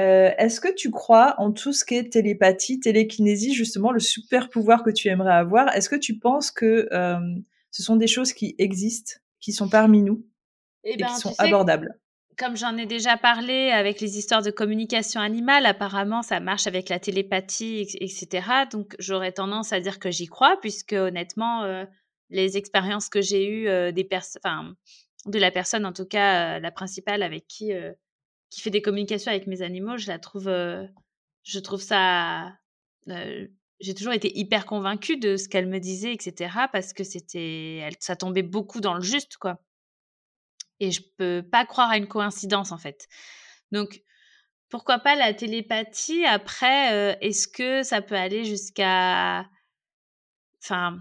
[0.00, 4.48] Euh, Est-ce que tu crois en tout ce qui est télépathie, télékinésie, justement le super
[4.50, 5.74] pouvoir que tu aimerais avoir?
[5.74, 7.18] Est-ce que tu penses que euh,
[7.70, 10.24] ce sont des choses qui existent, qui sont parmi nous
[10.84, 11.98] Et, et ben, qui tu sont abordables?
[12.38, 16.88] Comme j'en ai déjà parlé avec les histoires de communication animale, apparemment ça marche avec
[16.88, 18.46] la télépathie, etc.
[18.70, 21.84] Donc j'aurais tendance à dire que j'y crois, puisque honnêtement, euh,
[22.30, 24.08] les expériences que j'ai eues euh, des
[24.42, 24.74] enfin
[25.26, 27.92] de la personne en tout cas, euh, la principale avec qui euh,
[28.50, 30.50] qui fait des communications avec mes animaux, je la trouve,
[31.42, 32.56] je trouve ça.
[33.06, 36.50] j'ai toujours été hyper convaincue de ce qu'elle me disait, etc.
[36.72, 39.60] Parce que c'était, ça tombait beaucoup dans le juste, quoi.
[40.80, 43.08] Et je peux pas croire à une coïncidence, en fait.
[43.72, 44.02] Donc,
[44.70, 46.24] pourquoi pas la télépathie?
[46.26, 49.48] Après, euh, est-ce que ça peut aller jusqu'à.
[50.62, 50.98] Enfin.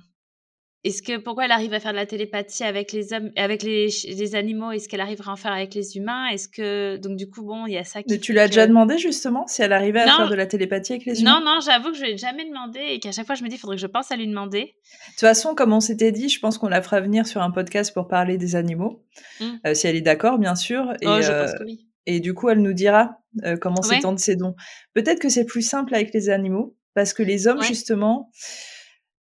[0.88, 4.36] Est-ce que pourquoi elle arrive à faire de la télépathie avec les hommes, avec les,
[4.36, 4.72] animaux?
[4.72, 6.28] Est-ce qu'elle arrive à en faire avec les humains?
[6.28, 8.12] Est-ce que donc du coup bon, il y a ça qui.
[8.14, 10.18] Mais tu l'as que- déjà demandé justement si elle arrivait à Non.
[10.18, 11.40] faire de la télépathie avec les humains?
[11.40, 13.56] Non, non, j'avoue que je l'ai jamais demandé et qu'à chaque fois je me dis,
[13.56, 14.62] il faudrait que je pense à lui demander.
[14.62, 17.52] De toute façon, comme on s'était dit, je pense qu'on la fera venir sur un
[17.52, 19.04] podcast pour parler des animaux,
[19.40, 19.46] Mm.
[19.66, 20.94] Euh, si elle est d'accord, bien sûr.
[21.02, 21.88] Et, oh, je euh, pense que oui.
[22.06, 23.96] et du coup, elle nous dira euh, comment Ouais.
[23.96, 24.56] s'étendent ses dons.
[24.94, 28.32] Peut-être que c'est plus simple avec les animaux, parce que les hommes, justement,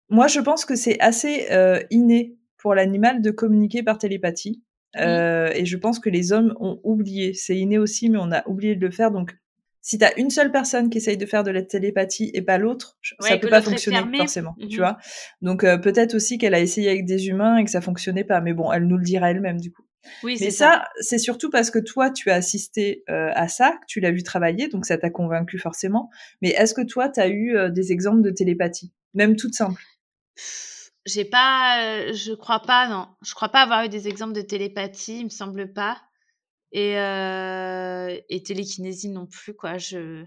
[0.08, 4.62] moi, je pense que c'est assez euh, inné pour l'animal de communiquer par télépathie.
[4.94, 5.00] Mmh.
[5.00, 7.34] Euh, et je pense que les hommes ont oublié.
[7.34, 9.10] C'est inné aussi, mais on a oublié de le faire.
[9.10, 9.36] Donc,
[9.86, 12.58] si tu as une seule personne qui essaye de faire de la télépathie et pas
[12.58, 14.98] l'autre, ça peut pas fonctionner forcément, tu mmh vois?
[15.42, 18.40] Donc euh, peut-être aussi qu'elle a essayé avec des humains et que ça fonctionnait pas,
[18.40, 19.84] mais bon, elle nous le dira elle-même du coup.
[20.24, 23.86] Oui, mais ça, c'est surtout parce que toi, tu as assisté euh, à ça, que
[23.86, 26.10] tu l'as vu travailler, donc ça t'a convaincu forcément.
[26.42, 29.82] Mais est-ce que toi, tu as eu euh, des exemples de télépathie, même toutes simples?
[31.06, 35.20] J'ai pas, je crois pas, non, je crois pas avoir eu des exemples de télépathie,
[35.20, 36.00] il me semble pas.
[36.72, 39.78] Et, euh, et télékinésie non plus, quoi.
[39.78, 40.24] Je...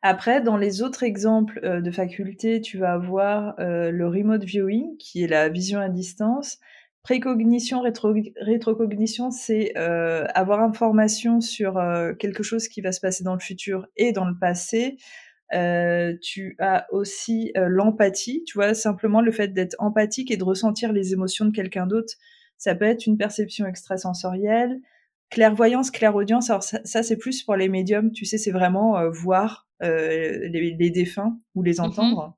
[0.00, 4.96] Après, dans les autres exemples euh, de facultés, tu vas avoir euh, le remote viewing,
[4.98, 6.58] qui est la vision à distance.
[7.02, 13.24] Précognition, rétro rétrocognition, c'est euh, avoir information sur euh, quelque chose qui va se passer
[13.24, 14.96] dans le futur et dans le passé.
[15.54, 20.92] Euh, tu as aussi l'empathie, tu vois, simplement le fait d'être empathique et de ressentir
[20.92, 22.14] les émotions de quelqu'un d'autre.
[22.58, 24.80] Ça peut être une perception extrasensorielle,
[25.32, 29.66] Clairvoyance, clairaudience, alors ça, c'est plus pour les médiums, tu sais, c'est vraiment euh, voir
[29.82, 32.36] euh, les, défunts ou les mmh entendre.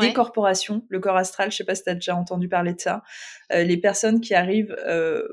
[0.00, 3.04] Décorporation, le corps astral, je sais pas si tu as déjà entendu parler de ça.
[3.52, 4.76] Euh, les personnes qui arrivent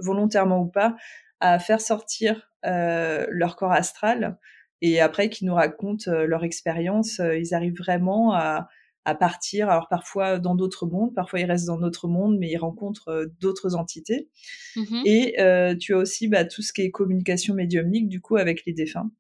[0.04, 0.96] volontairement ou pas
[1.40, 4.38] à faire sortir leur corps astral
[4.82, 8.68] et après qui nous racontent leur expérience, ils arrivent vraiment à,
[9.10, 9.70] à partir.
[9.70, 13.26] Alors parfois dans d'autres mondes, parfois ils restent dans notre monde, mais ils rencontrent euh,
[13.40, 14.30] d'autres entités.
[14.76, 18.38] Mmh Et euh, tu as aussi bah, tout ce qui est communication médiumnique, du coup,
[18.38, 19.12] avec les défunts.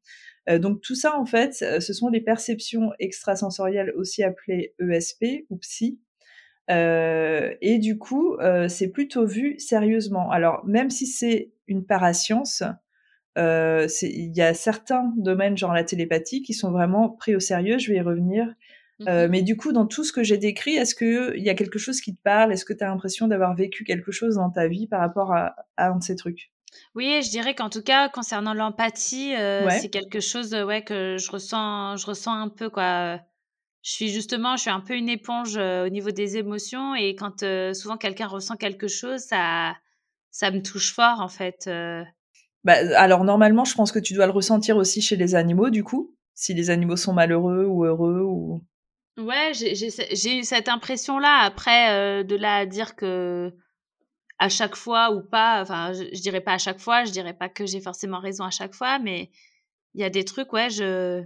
[0.49, 5.57] Euh, donc tout ça, en fait, ce sont des perceptions extrasensorielles aussi appelées ESP ou
[5.57, 5.99] psy.
[6.69, 10.29] et du coup, c'est plutôt vu sérieusement.
[10.29, 12.63] Alors même si c'est une parascience,
[13.39, 17.77] il y a certains domaines, genre la télépathie, qui sont vraiment pris au sérieux.
[17.77, 18.47] Je vais y revenir.
[19.07, 21.55] Euh, mmh mais du coup, dans tout ce que j'ai décrit, est-ce qu'il y a
[21.55, 22.51] quelque chose qui te parle?
[22.51, 25.55] Est-ce que tu as l'impression d'avoir vécu quelque chose dans ta vie par rapport à,
[25.77, 26.51] un de ces trucs?
[26.95, 31.31] Oui, je dirais qu'en tout cas, concernant l'empathie, euh, c'est quelque chose ouais, que je
[31.31, 32.69] ressens, je ressens un peu.
[32.69, 33.19] quoi.
[33.81, 37.15] Je suis justement, je suis un peu une éponge euh, au niveau des émotions et
[37.15, 39.77] quand souvent quelqu'un ressent quelque chose, ça,
[40.31, 41.69] ça me touche fort en fait.
[42.63, 45.83] Bah, alors normalement, je pense que tu dois le ressentir aussi chez les animaux, du
[45.83, 48.63] coup, si les animaux sont malheureux ou heureux ou
[49.17, 51.41] Ouais, j'ai eu cette impression-là.
[51.41, 53.53] Après, euh, de là à dire que
[54.39, 57.49] à chaque fois ou pas, enfin, je, dirais pas à chaque fois, je dirais pas
[57.49, 59.29] que j'ai forcément raison à chaque fois, mais
[59.93, 61.23] il y a des trucs, ouais, je,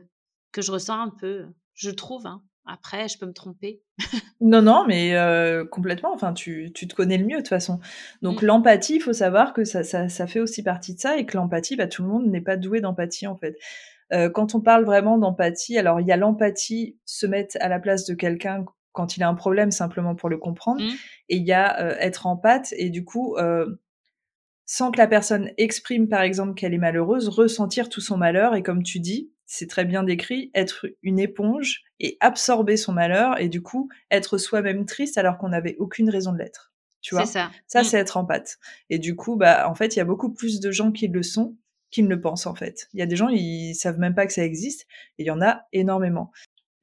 [0.52, 2.26] que je ressens un peu, je trouve.
[2.26, 2.43] Hein.
[2.65, 3.82] Après, je peux me tromper.
[4.41, 6.13] non, non, mais euh, complètement.
[6.13, 7.80] Enfin, tu, tu, te connais le mieux de toute façon.
[8.21, 8.45] Donc, mmh.
[8.45, 11.36] l'empathie, il faut savoir que ça, ça, ça, fait aussi partie de ça et que
[11.36, 13.58] l'empathie, bah, tout le monde n'est pas doué d'empathie en fait.
[14.13, 17.80] Euh, quand on parle vraiment d'empathie, alors il y a l'empathie, se mettre à la
[17.80, 20.95] place de quelqu'un quand il a un problème simplement pour le comprendre, mmh.
[21.30, 23.36] et il y a euh, être empathe et du coup,
[24.65, 28.63] sans que la personne exprime par exemple qu'elle est malheureuse, ressentir tout son malheur et
[28.63, 33.49] comme tu dis, c'est très bien décrit, être une éponge et absorber son malheur et
[33.49, 36.73] du coup être soi-même triste alors qu'on n'avait aucune raison de l'être.
[37.01, 37.27] Tu vois?
[37.27, 37.51] ça.
[37.67, 37.83] Ça, mmh.
[37.83, 38.57] c'est être empathe.
[38.89, 41.21] Et du coup, bah, en fait, il y a beaucoup plus de gens qui le
[41.21, 41.55] sont
[41.91, 42.87] qui ne le pensent en fait.
[42.93, 44.87] Il y a des gens, ils savent même pas que ça existe,
[45.19, 46.31] et il y en a énormément.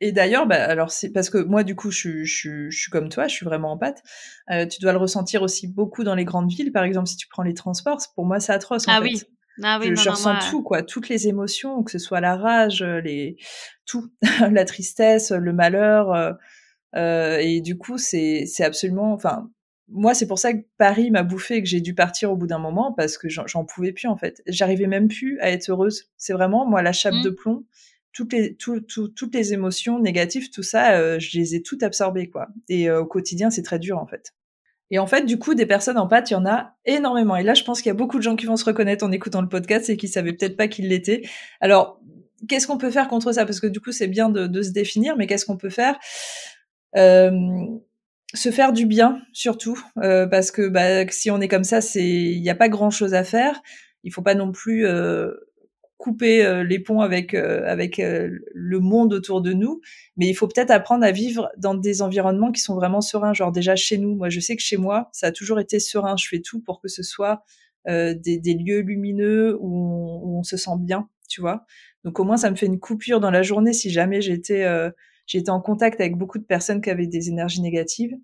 [0.00, 3.08] Et d'ailleurs, bah, alors c'est parce que moi, du coup, je, je, je, suis comme
[3.08, 4.04] toi, je suis vraiment en pâte.
[4.52, 6.70] Euh, tu dois le ressentir aussi beaucoup dans les grandes villes.
[6.70, 8.86] Par exemple, si tu prends les transports, pour moi, c'est atroce.
[8.86, 9.08] En ah, fait.
[9.08, 9.22] Oui.
[9.62, 9.94] Ah oui.
[9.94, 13.36] Je, ressens tout, quoi, toutes les émotions, que ce soit la rage, les
[13.86, 14.10] tout,
[14.50, 16.12] la tristesse, le malheur.
[16.12, 16.32] Euh,
[16.96, 19.50] euh, et du coup, c'est c'est absolument, enfin,
[19.92, 22.46] moi, c'est pour ça que Paris m'a bouffé et que j'ai dû partir au bout
[22.46, 24.40] d'un moment parce que j'en pouvais plus en fait.
[24.46, 26.10] J'arrivais même plus à être heureuse.
[26.16, 27.22] C'est vraiment moi la chape mmh.
[27.22, 27.64] de plomb.
[28.12, 32.48] Toutes les, toutes les émotions négatives, tout ça, euh, je les ai toutes absorbées quoi.
[32.68, 34.34] Et euh, au quotidien, c'est très dur en fait.
[34.90, 37.36] Et en fait, du coup, des personnes en pâte, il y en a énormément.
[37.36, 39.12] Et là, je pense qu'il y a beaucoup de gens qui vont se reconnaître en
[39.12, 41.22] écoutant le podcast et qui savaient peut-être pas qu'ils l'étaient.
[41.60, 42.00] Alors,
[42.48, 43.44] qu'est-ce qu'on peut faire contre ça?
[43.44, 45.98] Parce que du coup, c'est bien de, de, se définir, mais qu'est-ce qu'on peut faire?
[46.96, 47.30] Euh,
[48.34, 52.04] se faire du bien surtout euh, parce que bah, si on est comme ça c'est
[52.04, 53.60] il n'y a pas grand chose à faire
[54.04, 55.32] il faut pas non plus euh,
[56.00, 59.80] couper euh, les ponts avec avec le monde autour de nous
[60.16, 63.52] mais il faut peut-être apprendre à vivre dans des environnements qui sont vraiment sereins genre
[63.52, 66.26] déjà chez nous moi je sais que chez moi ça a toujours été serein je
[66.26, 67.44] fais tout pour que ce soit
[67.86, 71.64] des, des, lieux lumineux où on, où on, se sent bien tu vois
[72.04, 74.64] donc au moins ça me fait une coupure dans la journée si jamais j'étais
[75.30, 78.16] J'étais en contact avec beaucoup de personnes qui avaient des énergies négatives.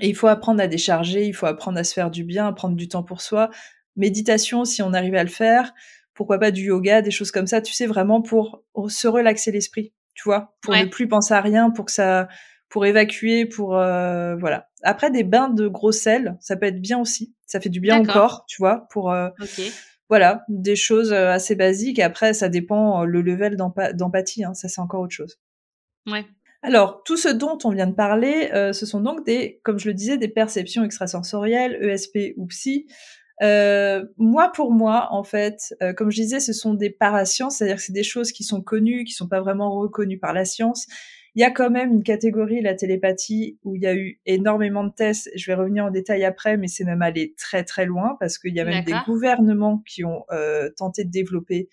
[0.00, 2.52] Et il faut apprendre à décharger, il faut apprendre à se faire du bien, à
[2.52, 3.48] prendre du temps pour soi.
[3.94, 5.72] Méditation, si on arrive à le faire.
[6.16, 9.92] Pourquoi pas du yoga, des choses comme ça, tu sais, vraiment pour se relaxer l'esprit.
[10.14, 12.26] tu vois, pour ne plus penser à rien, pour que ça,
[12.68, 14.68] pour évacuer, pour euh, voilà.
[14.82, 17.34] Après des bains de gros sel, ça peut être bien aussi.
[17.46, 19.28] Ça fait du bien au corps, tu vois, pour euh,
[20.08, 21.98] voilà des choses euh, assez basiques.
[21.98, 23.56] Après, ça dépend le level
[23.94, 24.44] d'empathie.
[24.44, 25.38] Hein, ça c'est encore autre chose.
[26.06, 26.24] Ouais.
[26.62, 29.94] Alors, tout ce dont on vient de parler, ce sont donc des, comme je le
[29.94, 32.86] disais, des perceptions extrasensorielles, ESP ou psy.
[33.42, 37.76] Euh, moi, pour moi, en fait, euh, comme je disais, ce sont des parasciences, c'est-à-dire
[37.76, 40.86] que c'est des choses qui sont connues, qui sont pas vraiment reconnues par la science.
[41.34, 44.84] Il y a quand même une catégorie, la télépathie, où il y a eu énormément
[44.84, 45.30] de tests.
[45.36, 48.54] Je vais revenir en détail après, mais c'est même allé très très loin parce qu'il
[48.54, 51.68] y a même des gouvernements qui ont euh, tenté de développer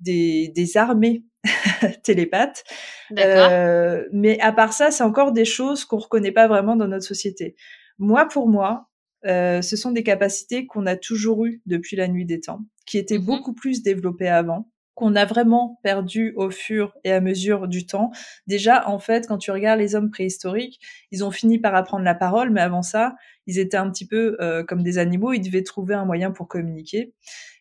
[0.00, 1.22] des, des armées
[2.02, 2.64] télépathes.
[3.12, 7.54] Mais à part ça, c'est encore des choses qu'on reconnaît pas vraiment dans notre société.
[7.98, 8.88] Moi, pour moi,
[9.26, 12.98] euh, ce sont des capacités qu'on a toujours eues depuis la nuit des temps, qui
[12.98, 17.68] étaient mmh beaucoup plus développées avant, qu'on a vraiment perdu au fur et à mesure
[17.68, 18.12] du temps.
[18.46, 22.14] Déjà, en fait, quand tu regardes les hommes préhistoriques, ils ont fini par apprendre la
[22.14, 23.14] parole, mais avant ça,
[23.46, 26.48] ils étaient un petit peu euh, comme des animaux, ils devaient trouver un moyen pour
[26.48, 27.12] communiquer.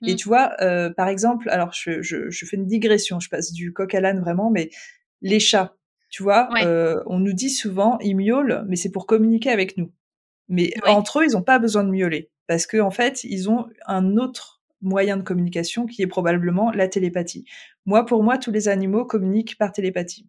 [0.06, 0.16] Et mmh.
[0.16, 3.74] tu vois, euh, par exemple, alors je, je, je, fais une digression, je passe du
[3.74, 4.70] coq à l'âne vraiment, mais
[5.22, 5.76] les chats,
[6.10, 6.48] tu vois,
[7.08, 9.92] on nous dit souvent, ils miaulent, mais c'est pour communiquer avec nous.
[10.48, 13.68] Mais entre eux, ils n'ont pas besoin de miauler parce qu'en en fait, ils ont
[13.88, 17.46] un autre moyen de communication qui est probablement la télépathie.
[17.86, 20.28] Moi, pour moi, tous les animaux communiquent par télépathie.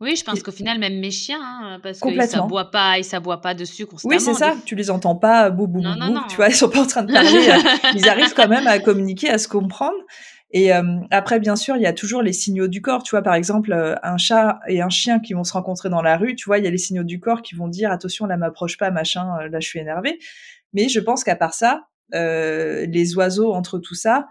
[0.00, 3.04] Oui, je pense qu'au final, même mes chiens, hein, parce qu'ils ne s'aboient pas, ils
[3.04, 4.14] s'aboient pas dessus constamment.
[4.14, 4.56] Oui, c'est ça.
[4.66, 7.12] Tu les entends pas, bou bou bou, tu vois, ils sont pas en train de
[7.12, 7.30] parler.
[7.54, 9.96] Euh, ils arrivent quand même à communiquer, à se comprendre.
[10.54, 13.02] Et euh, après, bien sûr, il y a toujours les signaux du corps.
[13.02, 16.00] Tu vois, par exemple, euh, un chat et un chien qui vont se rencontrer dans
[16.00, 18.24] la rue, tu vois, il y a les signaux du corps qui vont dire attention,
[18.24, 20.20] là, m'approche pas, machin, euh, là, je suis énervé.
[20.72, 24.28] Mais je pense qu'à part ça, les oiseaux entre tout ça,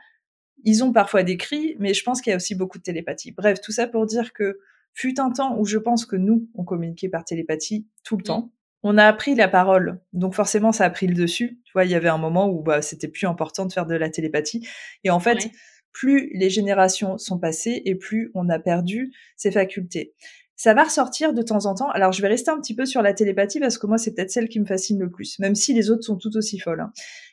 [0.64, 3.34] ils ont parfois des cris, mais je pense qu'il y a aussi beaucoup de télépathie.
[3.34, 4.60] Bref, tout ça pour dire que
[4.94, 8.24] fut un temps où je pense que nous, on communiquait par télépathie tout le mmh.
[8.24, 8.54] temps.
[8.84, 11.60] On a appris la parole, donc forcément ça a pris le dessus.
[11.66, 13.96] Tu vois, il y avait un moment où bah, c'était plus important de faire de
[13.96, 14.66] la télépathie.
[15.04, 15.50] Et en fait,
[15.94, 20.14] plus les générations sont passées et plus on a perdu ces facultés.
[20.56, 21.90] Ça va ressortir de temps en temps.
[21.90, 24.32] Alors, je vais rester un petit peu sur la télépathie parce que moi, c'est peut-être
[24.32, 26.82] celle qui me fascine le plus, même si les autres sont tout aussi folles.
[26.82, 26.92] Hein.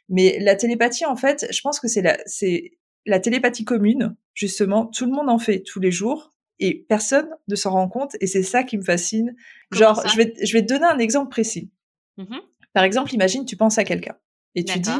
[0.08, 2.72] Mais la télépathie, en fait, je pense que c'est la, c'est
[3.06, 4.86] la télépathie commune, justement.
[4.86, 8.26] Tout le monde en fait tous les jours et personne ne s'en rend compte et
[8.26, 9.34] c'est ça qui me fascine.
[9.70, 11.70] Genre, je vais, je vais te donner un exemple précis.
[12.16, 12.36] Mmh
[12.72, 14.16] Par exemple, imagine, tu penses à quelqu'un
[14.54, 14.90] et tu dis,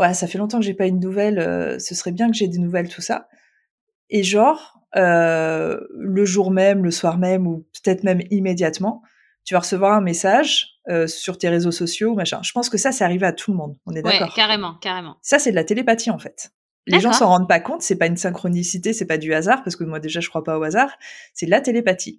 [0.00, 2.48] ouais, ça fait longtemps que j'ai pas une nouvelle, euh, ce serait bien que j'ai
[2.48, 3.28] des nouvelles, tout ça.
[4.08, 9.02] Et genre, euh, le jour même, le soir même, ou peut-être même immédiatement,
[9.44, 12.40] tu vas recevoir un message euh, sur tes réseaux sociaux, machin.
[12.42, 13.76] Je pense que ça, c'est arrivé à tout le monde.
[13.86, 14.28] On est d'accord.
[14.28, 15.16] Ouais, carrément, carrément.
[15.22, 16.50] Ça, c'est de la télépathie en fait.
[16.86, 19.76] Les gens s'en rendent pas compte, c'est pas une synchronicité, c'est pas du hasard, parce
[19.76, 20.96] que moi déjà je crois pas au hasard,
[21.34, 22.18] c'est de la télépathie.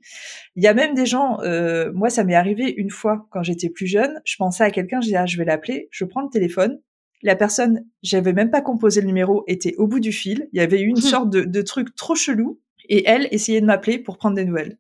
[0.56, 3.70] Il y a même des gens, euh, moi ça m'est arrivé une fois quand j'étais
[3.70, 6.30] plus jeune, je pensais à quelqu'un, je disais ah, je vais l'appeler, je prends le
[6.30, 6.80] téléphone,
[7.24, 10.50] la personne, j'avais même pas composé le numéro, était au bout du fil.
[10.54, 12.60] Il y avait eu une sorte de, truc trop chelou.
[12.90, 14.78] Et elle essayait de m'appeler pour prendre des nouvelles.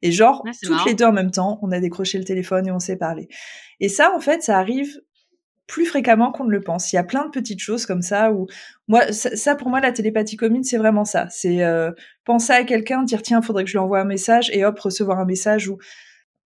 [0.00, 2.78] Et genre, toutes les deux en même temps, on a décroché le téléphone et on
[2.78, 3.28] s'est parlé.
[3.80, 5.00] Et ça, en fait, ça arrive
[5.66, 6.92] plus fréquemment qu'on ne le pense.
[6.92, 8.46] Il y a plein de petites choses comme ça où
[8.88, 11.28] moi, ça, pour moi, la télépathie commune, c'est vraiment ça.
[11.30, 11.92] C'est euh,
[12.24, 15.18] penser à quelqu'un, dire tiens, faudrait que je lui envoie un message et hop, recevoir
[15.18, 15.78] un message ou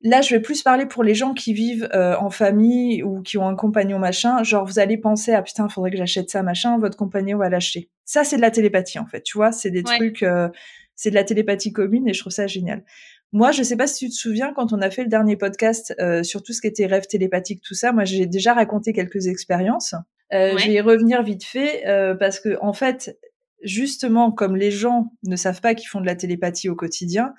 [0.03, 3.39] Là, je vais plus parler pour les gens qui vivent euh, en famille ou qui
[3.39, 4.43] ont un compagnon machin.
[4.43, 6.79] Genre, vous allez penser ah putain, faudrait que j'achète ça machin.
[6.79, 7.89] Votre compagnon va l'acheter.
[8.05, 9.23] Ça, c'est de la télépathie en fait.
[9.23, 10.49] Tu vois, c'est des trucs, euh,
[10.95, 12.85] c'est de la télépathie commune et je trouve ça génial.
[13.33, 15.95] Moi, je sais pas si tu te souviens quand on a fait le dernier podcast
[15.99, 17.93] euh, sur tout ce qui était rêve télépathique, tout ça.
[17.93, 19.95] Moi, j'ai déjà raconté quelques expériences.
[20.31, 21.85] Je vais y revenir vite fait
[22.19, 23.17] parce que en fait,
[23.63, 27.33] justement, comme les gens ne savent pas qu'ils font de la télépathie au quotidien,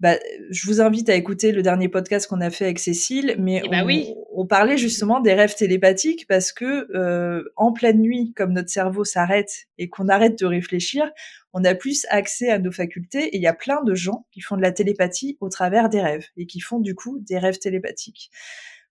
[0.00, 0.16] bah,
[0.50, 3.68] je vous invite à écouter le dernier podcast qu'on a fait avec Cécile, mais eh
[3.68, 4.14] bah on, oui.
[4.32, 9.04] on, parlait justement des rêves télépathiques parce que euh, en pleine nuit, comme notre cerveau
[9.04, 11.10] s'arrête et qu'on arrête de réfléchir,
[11.52, 14.40] on a plus accès à nos facultés et il y a plein de gens qui
[14.40, 17.58] font de la télépathie au travers des rêves et qui font du coup des rêves
[17.58, 18.30] télépathiques.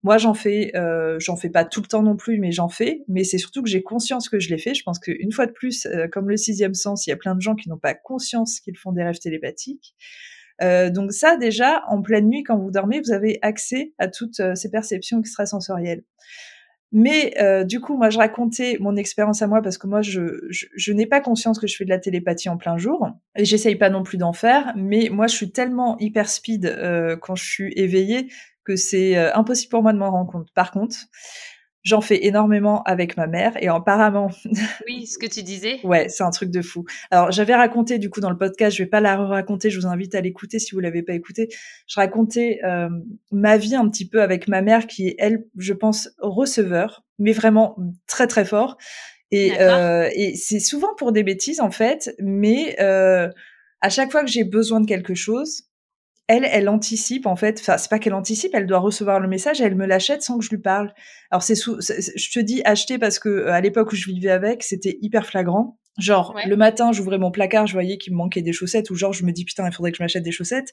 [0.04, 3.04] Moi, j'en fais, euh, j'en fais pas tout le temps non plus, mais j'en fais.
[3.08, 4.74] Mais c'est surtout que j'ai conscience que je l'ai fait.
[4.74, 7.34] Je pense qu'une fois de plus, euh, comme le sixième sens, il y a plein
[7.34, 9.96] de gens qui n'ont pas conscience qu'ils font des rêves télépathiques.
[10.62, 14.40] Euh, donc ça, déjà, en pleine nuit, quand vous dormez, vous avez accès à toutes
[14.40, 16.04] euh, ces perceptions extrasensorielles.
[16.94, 20.48] Mais euh, du coup, moi, je racontais mon expérience à moi parce que moi, je,
[20.50, 23.76] je, n'ai pas conscience que je fais de la télépathie en plein jour et j'essaye
[23.76, 24.74] pas non plus d'en faire.
[24.78, 28.32] Mais moi, je suis tellement hyper speed euh, quand je suis éveillée
[28.64, 30.52] que c'est impossible pour moi de m'en rendre compte.
[30.54, 30.98] Par contre,
[31.88, 34.30] J'en fais énormément avec ma mère et apparemment.
[34.88, 35.80] Oui, ce que tu disais.
[35.86, 36.84] ouais, c'est un truc de fou.
[37.12, 39.88] Alors j'avais raconté du coup dans le podcast, je vais pas la raconter, je vous
[39.88, 41.48] invite à l'écouter si vous l'avez pas écouté.
[41.88, 42.90] Je racontais euh,
[43.32, 47.32] ma vie un petit peu avec ma mère qui est elle, je pense, receveur, mais
[47.32, 48.78] vraiment très très fort.
[49.32, 53.30] Et, euh, et c'est souvent pour des bêtises en fait, mais euh,
[53.80, 55.64] à chaque fois que j'ai besoin de quelque chose,
[56.28, 57.60] elle, elle anticipe en fait.
[57.60, 60.38] Enfin, c'est pas qu'elle anticipe, elle doit recevoir le message et elle me l'achète sans
[60.38, 60.94] que je lui parle.
[61.32, 64.30] Alors c'est sous, je te dis acheter parce que euh, à l'époque où je vivais
[64.30, 65.78] avec, c'était hyper flagrant.
[65.98, 69.14] Genre le matin, j'ouvrais mon placard, je voyais qu'il me manquait des chaussettes ou genre
[69.14, 70.72] je me dis putain, il faudrait que je m'achète des chaussettes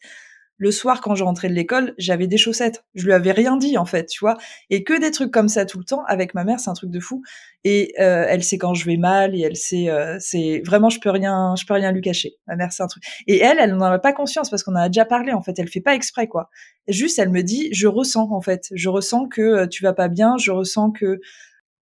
[0.56, 2.84] le soir quand je rentrais de l'école, j'avais des chaussettes.
[2.94, 4.36] Je lui avais rien dit en fait, tu vois.
[4.70, 6.90] Et que des trucs comme ça tout le temps avec ma mère, c'est un truc
[6.90, 7.22] de fou.
[7.64, 11.00] Et euh, elle sait quand je vais mal et elle sait, euh, c'est vraiment je
[11.00, 12.34] peux rien, je peux rien lui cacher.
[12.46, 13.02] Ma mère, c'est un truc.
[13.26, 15.58] Et elle, elle n'en a pas conscience parce qu'on en a déjà parlé en fait.
[15.58, 16.50] Elle fait pas exprès quoi.
[16.86, 20.08] Juste, elle me dit, je ressens en fait, je ressens que euh, tu vas pas
[20.08, 21.20] bien, je ressens que,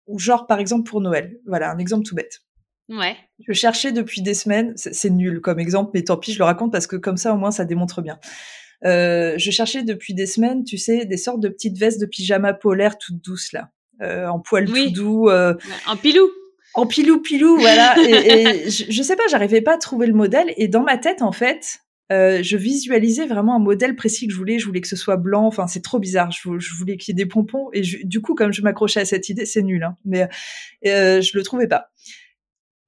[0.08, 1.40] ou genre par exemple pour Noël.
[1.46, 2.40] Voilà, un exemple tout bête.
[2.90, 3.16] Ouais.
[3.48, 6.72] Je cherchais depuis des semaines, c'est nul comme exemple, mais tant pis, je le raconte
[6.72, 8.20] parce que comme ça au moins ça démontre bien.
[8.86, 12.54] Euh, je cherchais depuis des semaines, tu sais, des sortes de petites vestes de pyjama
[12.54, 13.70] polaire toutes douces là,
[14.02, 15.30] euh, en poil tout doux.
[15.30, 15.54] Euh,
[15.88, 16.30] en pilou.
[16.74, 17.96] En pilou pilou, voilà.
[18.08, 20.54] et, et je, je, sais pas, j'arrivais pas à trouver le modèle.
[20.58, 24.38] Et dans ma tête, en fait, euh, je visualisais vraiment un modèle précis que je
[24.38, 24.60] voulais.
[24.60, 25.46] Je voulais que ce soit blanc.
[25.46, 26.32] Enfin, c'est trop bizarre.
[26.32, 27.70] Je, je voulais qu'il y ait des pompons.
[27.74, 29.84] Et du coup, comme je m'accrochais à cette idée, c'est nul.
[29.84, 30.28] Hein, mais
[30.88, 31.90] euh, je le trouvais pas.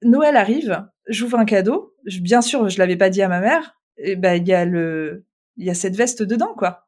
[0.03, 0.85] Noël arrive.
[1.07, 1.93] J'ouvre un cadeau.
[2.21, 3.77] bien sûr, je l'avais pas dit à ma mère.
[3.97, 5.23] Et ben, il y a le
[5.57, 6.87] il y a cette veste dedans, quoi.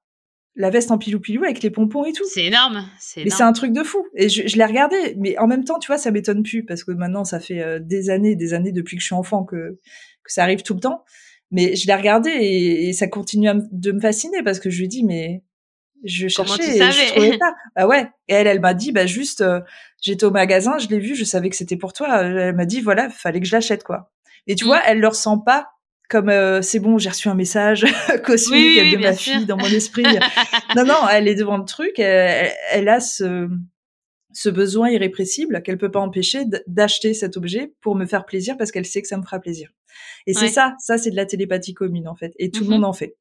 [0.57, 2.23] La veste en pilou-pilou avec les pompons et tout.
[2.33, 2.87] C'est énorme.
[3.17, 4.07] Mais c'est un truc de fou.
[4.15, 6.85] Et je, je l'ai regardé, mais en même temps, tu vois, ça m'étonne plus parce
[6.85, 9.79] que maintenant, ça fait euh, des années, des années depuis que je suis enfant que,
[10.23, 11.03] que ça arrive tout le temps.
[11.51, 15.03] Mais je l'ai regardé et, ça continue de me fasciner parce que je lui dis,
[15.03, 15.43] mais
[16.05, 17.53] je cherchais et je trouvais pas.
[17.75, 18.09] Bah ouais.
[18.29, 19.59] Et elle, elle m'a dit, bah juste, euh,
[20.01, 22.21] j'étais au magasin, je l'ai vu, je savais que c'était pour toi.
[22.21, 24.11] Elle m'a dit, voilà, fallait que je l'achète, quoi.
[24.47, 24.67] Et tu mmh.
[24.67, 25.74] vois, elle le ressent pas
[26.09, 27.85] comme euh, c'est bon, j'ai reçu un message
[28.23, 30.03] cosmique de ma fille dans mon esprit.
[30.75, 33.49] non, non, elle est devant le truc, elle, a ce,
[34.33, 38.71] ce besoin irrépressible qu'elle peut pas empêcher d'acheter cet objet pour me faire plaisir parce
[38.71, 39.69] qu'elle sait que ça me fera plaisir.
[40.27, 42.81] Et c'est ça, ça c'est de la télépathie commune en fait, et tout le monde
[42.81, 42.85] mm-hmm.
[42.85, 43.15] en fait.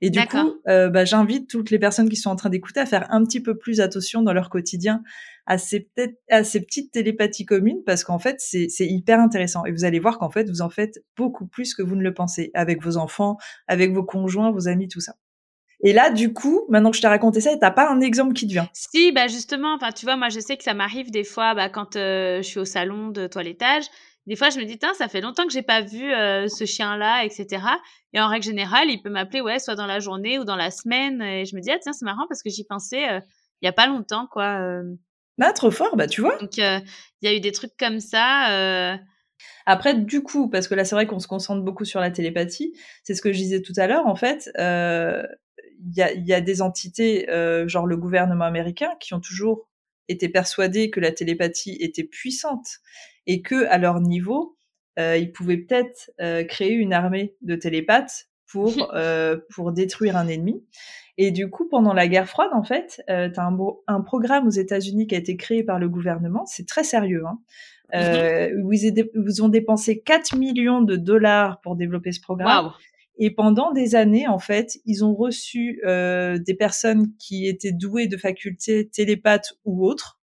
[0.00, 2.86] Et du coup, euh, bah, j'invite toutes les personnes qui sont en train d'écouter à
[2.86, 5.02] faire un petit peu plus attention dans leur quotidien
[5.46, 5.88] à ces,
[6.30, 9.64] à ces petites télépathies communes parce qu'en fait, c'est hyper intéressant.
[9.64, 12.14] Et vous allez voir qu'en fait, vous en faites beaucoup plus que vous ne le
[12.14, 13.36] pensez avec vos enfants,
[13.68, 15.14] avec vos conjoints, vos amis, tout ça.
[15.82, 18.46] Et là, du coup, maintenant que je t'ai raconté ça, t'as pas un exemple qui
[18.46, 18.68] te vient?
[18.72, 21.68] Si, bah justement, enfin, tu vois, moi, je sais que ça m'arrive des fois, bah,
[21.68, 23.84] quand euh, je suis au salon de toilettage,
[24.26, 27.24] des fois, je me dis, ça fait longtemps que j'ai pas vu euh, ce chien-là,
[27.24, 27.62] etc.
[28.12, 30.72] Et en règle générale, il peut m'appeler, ouais, soit dans la journée ou dans la
[30.72, 31.22] semaine.
[31.22, 33.20] Et je me dis, ah, tiens, c'est marrant parce que j'y pensais euh,
[33.62, 34.60] il y a pas longtemps, quoi.
[34.60, 34.82] Euh.
[35.38, 36.36] Bah, trop fort, bah, tu vois.
[36.38, 36.82] Donc, il
[37.22, 38.98] y a eu des trucs comme ça.
[39.64, 42.72] Après, du coup, parce que là, c'est vrai qu'on se concentre beaucoup sur la télépathie,
[43.04, 46.40] c'est ce que je disais tout à l'heure, en fait, il y a, y, a,
[46.40, 47.26] des entités,
[47.66, 49.68] genre le gouvernement américain, qui ont toujours
[50.08, 52.80] été persuadés que la télépathie était puissante
[53.26, 54.56] et que à leur niveau,
[54.98, 60.28] euh, ils pouvaient peut-être euh, créer une armée de télépathes pour euh, pour détruire un
[60.28, 60.64] ennemi.
[61.18, 63.56] Et du coup, pendant la guerre froide, en fait, euh, tu as un,
[63.86, 66.44] un, programme aux États-Unis qui a été créé par le gouvernement.
[66.44, 67.24] C'est très sérieux.
[67.26, 67.38] Hein,
[67.94, 72.72] euh, mmh où ils, ils, ont dépensé 4 millions de dollars pour développer ce programme.
[73.18, 78.08] Et pendant des années, en fait, ils ont reçu euh, des personnes qui étaient douées
[78.08, 80.20] de facultés télépathes ou autres.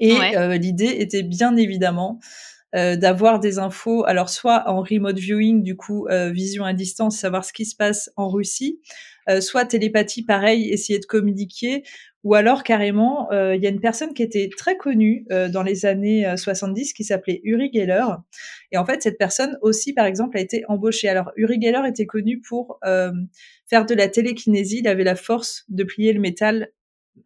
[0.00, 2.20] Et euh, l'idée était bien évidemment
[2.74, 7.18] euh, d'avoir des infos, alors soit en remote viewing, du coup, euh, vision à distance,
[7.18, 8.80] savoir ce qui se passe en Russie,
[9.40, 11.82] soit télépathie, pareil, essayer de communiquer,
[12.24, 16.26] ou alors carrément, il y a une personne qui était très connue dans les années
[16.34, 18.06] 70 qui s'appelait Uri Geller.
[18.72, 21.10] Et en fait, cette personne aussi, par exemple, a été embauchée.
[21.10, 22.80] Alors, Uri Geller était connu pour
[23.66, 24.78] faire de la télékinésie.
[24.78, 26.70] Il avait la force de plier le métal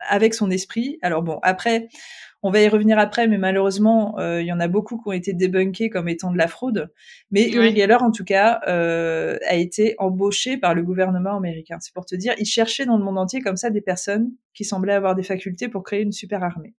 [0.00, 0.98] avec son esprit.
[1.02, 1.88] Alors bon, après,
[2.42, 5.12] on va y revenir après, mais malheureusement, euh, il y en a beaucoup qui ont
[5.12, 6.92] été débunkés comme étant de la fraude.
[7.30, 11.78] Mais Uri Geller, en tout cas, euh, a été embauché par le gouvernement américain.
[11.80, 14.64] C'est pour te dire, il cherchait dans le monde entier comme ça des personnes qui
[14.64, 16.74] semblaient avoir des facultés pour créer une super armée.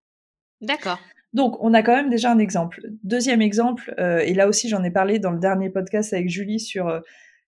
[0.60, 0.98] D'accord.
[1.32, 2.82] Donc, on a quand même déjà un exemple.
[3.04, 6.60] Deuxième exemple, euh, et là aussi j'en ai parlé dans le dernier podcast avec Julie
[6.60, 7.00] sur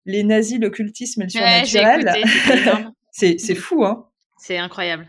[0.06, 2.12] les nazis, l'occultisme et le surnaturel.
[3.10, 4.06] c'est fou, hein
[4.38, 5.08] C'est incroyable.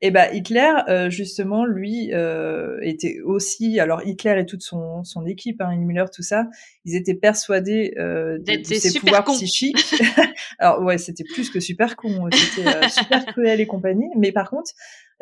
[0.00, 5.26] Et ben Hitler, euh, justement, lui euh, était aussi, alors Hitler et toute son, son
[5.26, 6.46] équipe, hein, Himmler, tout ça,
[6.84, 9.94] ils étaient persuadés euh, de, ses pouvoirs psychiques.
[10.60, 14.08] alors ouais, c'était plus que super con, c'était super cruel et compagnie.
[14.16, 14.70] Mais par contre,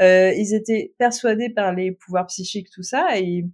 [0.00, 3.44] Euh, ils étaient persuadés par les pouvoirs psychiques, tout ça, et,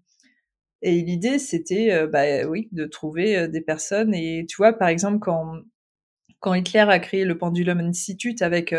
[0.82, 4.14] et l'idée c'était, euh, bah oui, de trouver euh, des personnes.
[4.14, 5.60] Et tu vois, par exemple, quand
[6.40, 8.74] quand Hitler a créé le Pendulum Institute avec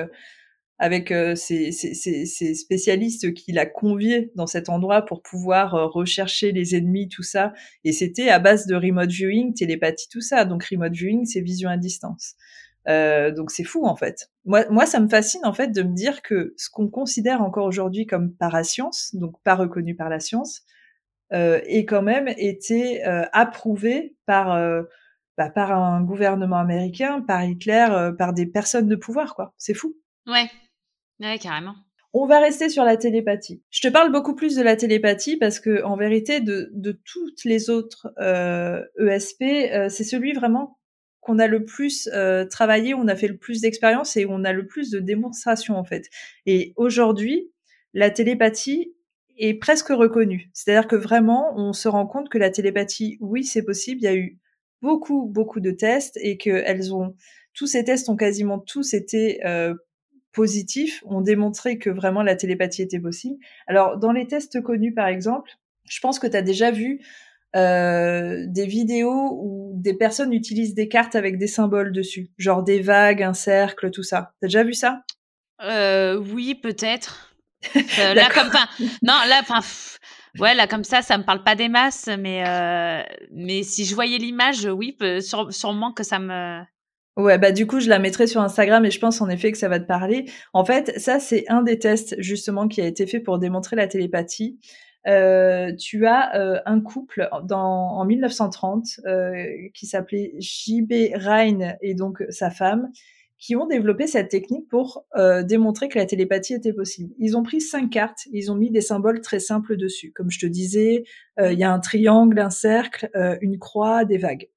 [0.79, 7.09] avec euh, ces, spécialistes qu'il a conviés dans cet endroit pour pouvoir rechercher les ennemis,
[7.09, 7.53] tout ça.
[7.83, 10.45] Et c'était à base de remote viewing, télépathie, tout ça.
[10.45, 12.35] Donc remote viewing, c'est vision à distance.
[12.85, 14.29] Donc c'est fou en fait.
[14.45, 17.65] Moi, moi, ça me fascine en fait de me dire que ce qu'on considère encore
[17.65, 20.63] aujourd'hui comme parascience, donc pas reconnu par la science,
[21.31, 24.83] est quand même été approuvé par
[25.37, 29.53] bah, par un gouvernement américain, par Hitler, par des personnes de pouvoir quoi.
[29.57, 29.95] C'est fou.
[30.27, 30.49] Ouais,
[31.19, 31.75] Ouais, carrément.
[32.15, 33.63] On va rester sur la télépathie.
[33.71, 37.43] Je te parle beaucoup plus de la télépathie parce que, en vérité, de, de toutes
[37.43, 40.77] les autres euh, ESP, euh, c'est celui vraiment
[41.21, 44.53] qu'on a le plus euh, travaillé, on a fait le plus d'expérience et on a
[44.53, 46.09] le plus de démonstrations en fait.
[46.45, 47.49] Et aujourd'hui,
[47.93, 48.93] la télépathie
[49.37, 50.51] est presque reconnue.
[50.53, 54.01] C'est-à-dire que vraiment, on se rend compte que la télépathie, oui, c'est possible.
[54.01, 54.37] Il y a eu
[54.81, 57.15] beaucoup, beaucoup de tests et que elles ont
[57.53, 59.39] tous ces tests ont quasiment tous été
[60.33, 63.37] positifs ont démontré que vraiment la télépathie était possible.
[63.67, 65.51] Alors, dans les tests connus, par exemple,
[65.87, 67.01] je pense que tu as déjà vu
[67.55, 72.81] euh, des vidéos où des personnes utilisent des cartes avec des symboles dessus, genre des
[72.81, 74.33] vagues, un cercle, tout ça.
[74.41, 75.03] T'as déjà vu ça?
[75.61, 77.29] Euh, Oui, peut-être.
[77.99, 78.49] Euh, là, comme
[79.03, 79.61] non, là, enfin,
[80.37, 82.43] ouais, là comme ça, ça me parle pas des masses, mais
[83.31, 86.61] mais si je voyais l'image, oui, sûrement que ça me
[87.15, 89.57] Ouais, bah du coup, je la mettrai sur Instagram et je pense en effet que
[89.57, 90.25] ça va te parler.
[90.51, 93.87] En fait, ça, c'est un des tests justement qui a été fait pour démontrer la
[93.87, 94.57] télépathie.
[95.05, 101.15] Euh, tu as euh, un couple dans, en 1930 euh, qui s'appelait J.B.
[101.15, 102.89] Ryan et donc sa femme
[103.37, 105.05] qui ont développé cette technique pour
[105.43, 107.13] démontrer que la télépathie était possible.
[107.19, 110.13] Ils ont pris cinq cartes, ils ont mis des symboles très simples dessus.
[110.13, 111.03] Comme je te disais,
[111.37, 113.09] il y a un triangle, un cercle,
[113.41, 114.47] une croix, des vagues.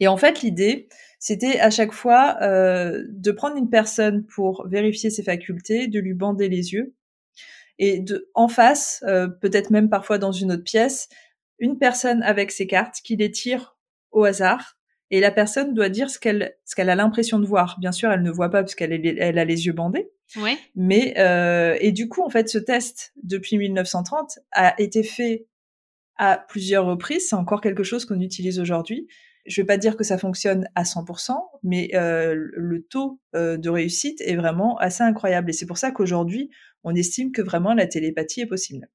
[0.00, 0.88] Et en fait, l'idée,
[1.20, 6.14] c'était à chaque fois euh, de prendre une personne pour vérifier ses facultés, de lui
[6.14, 6.94] bander les yeux,
[7.78, 11.08] et de, en face, euh, peut-être même parfois dans une autre pièce,
[11.58, 13.76] une personne avec ses cartes qui les tire
[14.12, 14.78] au hasard,
[15.10, 17.76] et la personne doit dire ce qu'elle ce qu'elle a l'impression de voir.
[17.80, 20.10] Bien sûr, elle ne voit pas parce qu'elle elle a les yeux bandés.
[20.36, 20.56] Oui.
[20.74, 25.48] Mais euh, et du coup, en fait, ce test depuis 1930 a été fait
[26.16, 27.28] à plusieurs reprises.
[27.28, 29.08] C'est encore quelque chose qu'on utilise aujourd'hui
[29.46, 31.32] je vais pas dire que ça fonctionne à 100%,
[31.62, 35.50] mais euh, le taux euh, de réussite est vraiment assez incroyable.
[35.50, 36.50] Et c'est pour ça qu'aujourd'hui,
[36.84, 38.88] on estime que vraiment la télépathie est possible.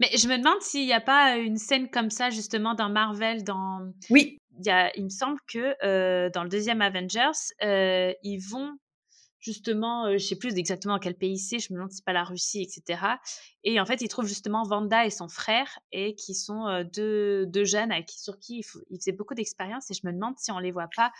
[0.00, 3.44] Mais je me demande s'il n'y a pas une scène comme ça justement dans Marvel,
[3.44, 3.92] dans.
[4.10, 4.38] Oui.
[4.58, 8.72] Il, y a, il me semble que euh, dans le deuxième Avengers, ils vont
[9.40, 12.12] justement, euh, je sais plus exactement quel pays c'est, je me demande si c'est pas
[12.12, 13.00] la Russie, etc.
[13.64, 17.46] Et en fait, il trouve justement Vanda et son frère, et qui sont euh, deux,
[17.46, 20.58] deux, jeunes avec sur qui il, faisait beaucoup d'expérience, et je me demande si on
[20.58, 21.12] les voit pas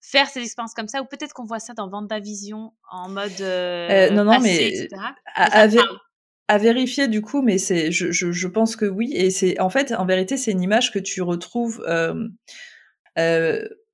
[0.00, 1.90] faire ces expériences comme ça, ou peut-être qu'on voit ça dans
[2.20, 4.88] Vision en mode euh, non, non, mais etc.
[5.34, 5.66] À,
[6.48, 9.70] à, vérifier du coup, mais c'est, je, je, je, pense que oui, et c'est en
[9.70, 11.84] fait, en vérité, c'est une image que tu retrouves.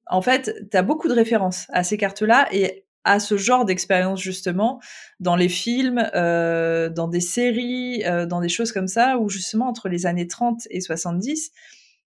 [0.09, 4.20] en fait, tu as beaucoup de références à ces cartes-là, et à ce genre d'expérience
[4.20, 4.80] justement
[5.20, 9.68] dans les films, euh, dans des séries, euh, dans des choses comme ça, où justement
[9.68, 11.52] entre les années 30 et 70,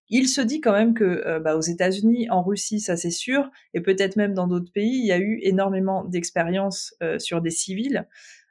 [0.09, 3.49] il se dit quand même que euh, bah, aux États-Unis, en Russie, ça c'est sûr,
[3.73, 8.07] et peut-être même dans d'autres pays, il y a eu énormément d'expériences sur des civils.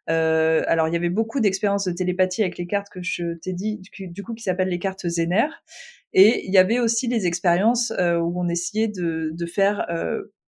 [0.09, 3.81] alors il y avait beaucoup d'expériences de télépathie avec les cartes que je t'ai dit,
[3.97, 5.47] du coup qui s'appellent les cartes Zener.
[6.13, 9.87] Et il y avait aussi des expériences où on essayait de, de faire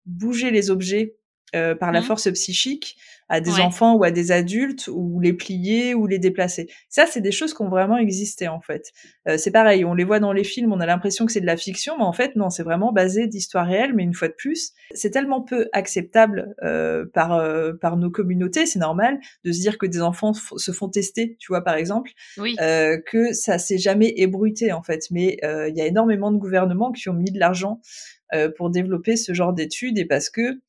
[0.07, 1.15] bouger les objets
[1.53, 2.03] euh, par la mmh.
[2.03, 2.95] force psychique
[3.27, 6.69] à des enfants ou à des adultes ou les plier ou les déplacer.
[6.89, 8.91] Ça, c'est des choses qui ont vraiment existé en fait.
[9.27, 11.45] Euh, c'est pareil, on les voit dans les films, on a l'impression que c'est de
[11.45, 13.93] la fiction, mais en fait non, c'est vraiment basé d'histoires réelles.
[13.93, 17.41] Mais une fois de plus, c'est tellement peu acceptable euh, par
[17.81, 21.51] par nos communautés, c'est normal de se dire que des enfants se font tester, tu
[21.51, 22.55] vois par exemple, oui.
[22.57, 25.07] Que ça s'est jamais ébruité en fait.
[25.11, 27.81] Mais il y a énormément de gouvernements qui ont mis de l'argent
[28.57, 30.59] pour développer ce genre d'études et parce que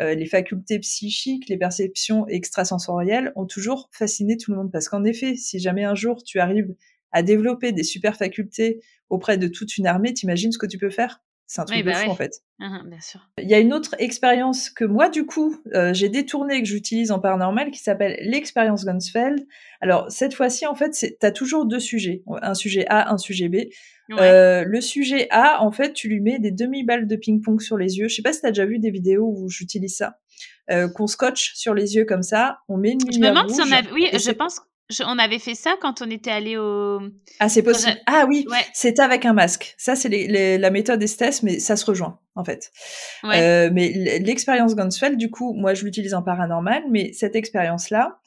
[0.00, 4.72] euh, les facultés psychiques, les perceptions extrasensorielles ont toujours fasciné tout le monde.
[4.72, 6.74] Parce qu'en effet, si jamais un jour tu arrives
[7.12, 10.90] à développer des super facultés auprès de toute une armée, t'imagines ce que tu peux
[10.90, 11.22] faire?
[11.46, 12.42] C'est un truc de bah fou en fait.
[12.58, 13.28] Bien sûr.
[13.38, 17.12] Il y a une autre expérience que moi du coup euh, j'ai détournée que j'utilise
[17.12, 19.46] en paranormal qui s'appelle l'expérience Gunsfeld.
[19.80, 23.48] Alors cette fois-ci en fait tu as toujours deux sujets, un sujet A, un sujet
[23.48, 23.56] B.
[24.10, 27.98] Euh, le sujet A en fait tu lui mets des demi-balles de ping-pong sur les
[27.98, 28.08] yeux.
[28.08, 30.18] Je sais pas si tu as déjà vu des vidéos où j'utilise ça.
[30.70, 33.50] Euh, qu'on scotche sur les yeux comme ça, on met une lumière Je me demande
[33.50, 33.82] si on a...
[33.94, 34.60] Oui, je pense
[35.06, 37.00] on avait fait ça quand on était allé au.
[37.40, 37.96] Ah, c'est possible.
[38.06, 39.74] Ah oui, c'était avec un masque.
[39.78, 40.08] Ça, c'est
[40.58, 42.70] la méthode Estes, mais ça se rejoint, en fait.
[43.24, 48.18] Euh, mais l'expérience Gunsfeld, du coup, moi, je l'utilise en paranormal, mais cette expérience-là,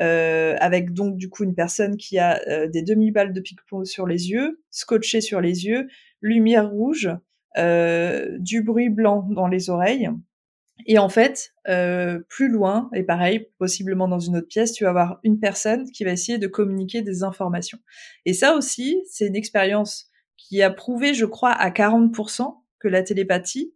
[0.00, 4.06] euh, avec donc, du coup, une personne qui a euh, des demi-balles de pique sur
[4.06, 5.88] les yeux, scotché sur les yeux,
[6.20, 7.10] lumière rouge,
[8.38, 10.08] du bruit blanc dans les oreilles.
[10.86, 14.90] Et en fait, euh, plus loin, et pareil, possiblement dans une autre pièce, tu vas
[14.90, 17.78] avoir une personne qui va essayer de communiquer des informations.
[18.24, 23.02] Et ça aussi, c'est une expérience qui a prouvé, je crois, à 40% que la
[23.02, 23.74] télépathie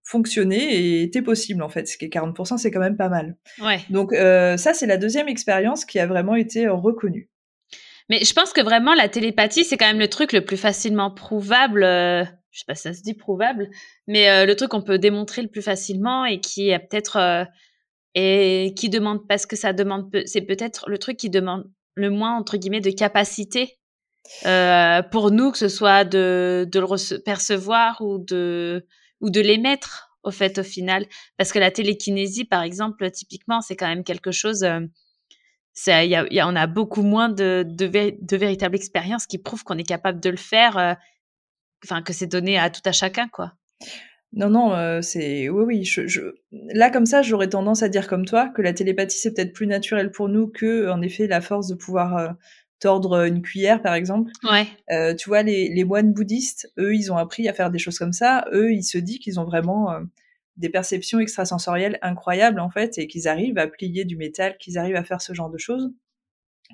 [0.00, 1.86] euh, fonctionnait et était possible en fait.
[1.86, 3.36] Ce qui est 40%, c'est quand même pas mal.
[3.62, 3.80] Ouais.
[3.90, 7.30] Donc euh, ça, c'est la deuxième expérience qui a vraiment été reconnue.
[8.08, 11.10] Mais je pense que vraiment la télépathie, c'est quand même le truc le plus facilement
[11.12, 11.84] prouvable
[12.50, 13.70] je sais pas si ça se dit prouvable,
[14.06, 17.44] mais euh, le truc qu'on peut démontrer le plus facilement et qui est peut-être euh,
[18.14, 22.36] et qui demande parce que ça demande c'est peut-être le truc qui demande le moins
[22.36, 23.78] entre guillemets de capacité
[24.46, 28.84] euh, pour nous que ce soit de, de le percevoir ou de
[29.20, 31.06] ou de l'émettre au fait au final
[31.36, 34.66] parce que la télékinésie par exemple typiquement c'est quand même quelque chose
[35.86, 39.78] il y, a, on a beaucoup moins de, de, de véritables expériences qui prouvent qu'on
[39.78, 40.98] est capable de le faire
[41.84, 43.52] enfin que c'est donné à tout à chacun, quoi.
[44.32, 46.30] Non, non, euh, c'est oui, oui.
[46.52, 49.66] Là, comme ça, j'aurais tendance à dire comme toi que la télépathie c'est peut-être plus
[49.66, 52.28] naturel pour nous que, en effet, la force de pouvoir euh,
[52.80, 54.32] tordre une cuillère, par exemple.
[54.42, 54.66] Ouais.
[54.90, 57.98] Euh, tu vois, les, les, moines bouddhistes, eux, ils ont appris à faire des choses
[57.98, 58.46] comme ça.
[58.52, 59.94] Eux, ils se disent qu'ils ont vraiment
[60.56, 64.96] des perceptions extrasensorielles incroyables en fait, et qu'ils arrivent à plier du métal, qu'ils arrivent
[64.96, 65.92] à faire ce genre de choses.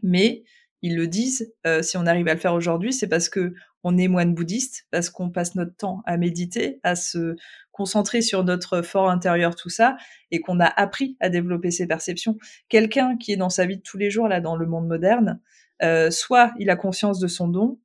[0.02, 0.44] Mais
[0.82, 1.52] ils le disent,
[1.82, 3.54] si on arrive à le faire aujourd'hui, c'est parce que
[3.88, 7.36] on est moine bouddhiste parce qu'on passe notre temps à méditer, à se
[7.70, 9.96] concentrer sur notre fort intérieur, tout ça,
[10.32, 12.36] et qu'on a appris à développer ses perceptions.
[12.68, 15.40] Quelqu'un qui est dans sa vie de tous les jours, là, dans le monde moderne,
[15.83, 17.79] euh, soit il a conscience de son don,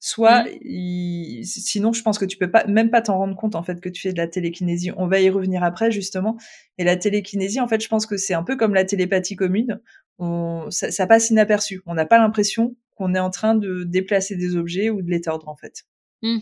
[0.00, 1.42] soit mmh.
[1.42, 3.88] sinon je pense que tu peux pas même pas t'en rendre compte en fait que
[3.88, 6.36] tu fais de la télékinésie on va y revenir après justement
[6.78, 9.80] et la télékinésie en fait je pense que c'est un peu comme la télépathie commune
[10.20, 14.36] on, ça, ça passe inaperçu on n'a pas l'impression qu'on est en train de déplacer
[14.36, 15.84] des objets ou de les tordre en fait.
[16.22, 16.38] Mmh.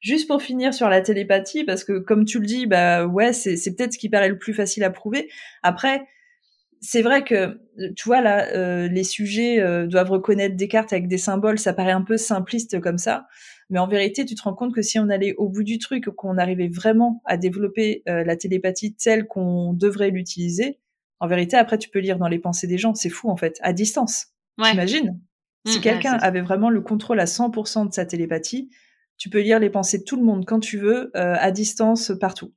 [0.00, 3.56] Juste pour finir sur la télépathie, parce que comme tu le dis, bah ouais, c'est,
[3.74, 5.30] peut-être ce qui paraît le plus facile à prouver.
[5.62, 6.06] Après,
[6.86, 7.58] c'est vrai que,
[7.96, 11.72] tu vois, là, euh, les sujets euh, doivent reconnaître des cartes avec des symboles, ça
[11.72, 13.26] paraît un peu simpliste comme ça.
[13.70, 16.04] Mais en vérité, tu te rends compte que si on allait au bout du truc,
[16.10, 20.78] qu'on arrivait vraiment à développer euh, la télépathie telle qu'on devrait l'utiliser,
[21.18, 22.94] en vérité, après, tu peux lire dans les pensées des gens.
[22.94, 24.28] C'est fou, en fait, à distance.
[24.56, 24.70] Ouais.
[24.70, 25.20] T'imagines?
[25.66, 28.70] Si mmh, quelqu'un avait vraiment le contrôle à 100% de sa télépathie,
[29.16, 32.12] tu peux lire les pensées de tout le monde quand tu veux, euh, à distance,
[32.20, 32.54] partout.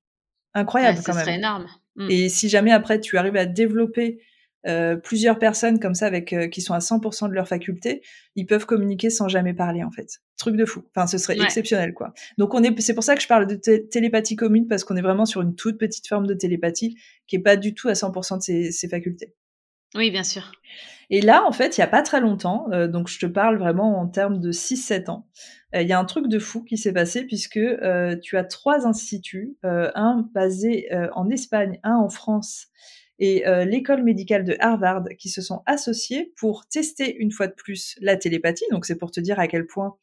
[0.53, 1.23] Incroyable quand même.
[1.23, 1.65] serait énorme.
[1.99, 2.07] Mmh.
[2.09, 4.19] Et si jamais après tu arrives à développer
[4.67, 8.01] euh, plusieurs personnes comme ça avec euh, qui sont à 100% de leur faculté,
[8.35, 10.19] ils peuvent communiquer sans jamais parler en fait.
[10.37, 10.83] Truc de fou.
[10.93, 12.13] Enfin, ce serait exceptionnel quoi.
[12.37, 15.01] Donc on est, c'est pour ça que je parle de télépathie commune parce qu'on est
[15.01, 16.97] vraiment sur une toute petite forme de télépathie
[17.27, 19.33] qui est pas du tout à 100% de ses, ses facultés.
[19.95, 20.51] Oui, bien sûr.
[21.11, 23.57] Et là, en fait, il y a pas très longtemps, euh, donc je te parle
[23.57, 25.27] vraiment en termes de 6-7 ans,
[25.73, 28.43] euh, il y a un truc de fou qui s'est passé puisque euh, tu as
[28.43, 32.67] trois instituts, un basé en Espagne, un en France
[33.21, 37.97] et l'école médicale de Harvard qui se sont associés pour tester une fois de plus
[37.99, 38.63] la télépathie.
[38.71, 39.95] Donc c'est pour te dire à quel point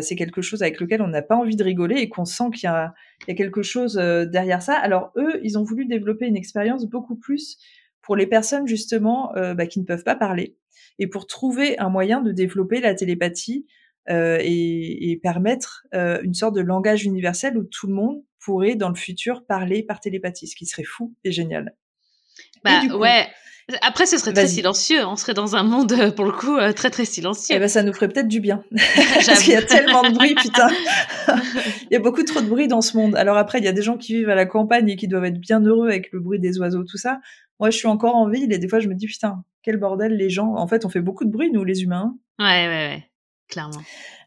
[0.00, 2.64] c'est quelque chose avec lequel on n'a pas envie de rigoler et qu'on sent qu'il
[2.64, 2.92] y, a
[3.34, 4.74] quelque chose derrière ça.
[4.74, 7.58] Alors eux, ils ont voulu développer une expérience beaucoup plus
[8.08, 10.56] pour les personnes justement euh, bah, qui ne peuvent pas parler
[10.98, 13.66] et pour trouver un moyen de développer la télépathie
[14.08, 18.76] euh, et, et, permettre euh, une sorte de langage universel où tout le monde pourrait
[18.76, 21.74] dans le futur parler par télépathie, ce qui serait fou et génial.
[22.64, 23.26] Bah ouais.
[23.82, 25.04] Après, ce serait très silencieux.
[25.04, 27.54] On serait dans un monde, pour le coup, très très silencieux.
[27.54, 28.62] Eh ben, ça nous ferait peut-être du bien.
[29.26, 30.68] Parce qu'il y a tellement de bruit, putain.
[31.28, 33.14] il y a beaucoup trop de bruit dans ce monde.
[33.16, 35.26] Alors après, il y a des gens qui vivent à la campagne et qui doivent
[35.26, 37.20] être bien heureux avec le bruit des oiseaux, tout ça.
[37.60, 40.16] Moi, je suis encore en ville et des fois, je me dis, putain, quel bordel,
[40.16, 40.54] les gens.
[40.54, 42.16] En fait, on fait beaucoup de bruit, nous, les humains.
[42.38, 43.08] Ouais, ouais, ouais.
[43.48, 43.80] Clairement.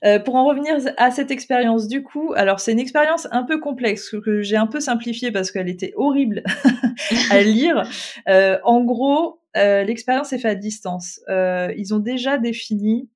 [0.03, 3.59] Euh, pour en revenir à cette expérience, du coup, alors c'est une expérience un peu
[3.59, 6.41] complexe que j'ai un peu simplifiée parce qu'elle était horrible
[7.29, 7.83] à lire.
[8.27, 11.21] Euh, en gros, euh, l'expérience est faite à distance.
[11.29, 13.09] Ils ont déjà défini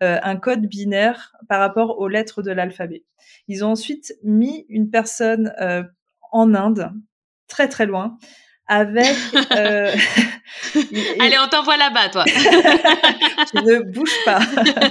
[0.00, 3.04] un code binaire par rapport aux lettres de l'alphabet.
[3.46, 5.52] Ils ont ensuite mis une personne
[6.32, 6.90] en Inde,
[7.46, 8.18] très très loin,
[8.72, 9.16] avec.
[9.52, 9.92] Euh...
[11.20, 12.24] Allez, on t'envoie là-bas, toi.
[13.50, 14.40] tu ne bouge pas.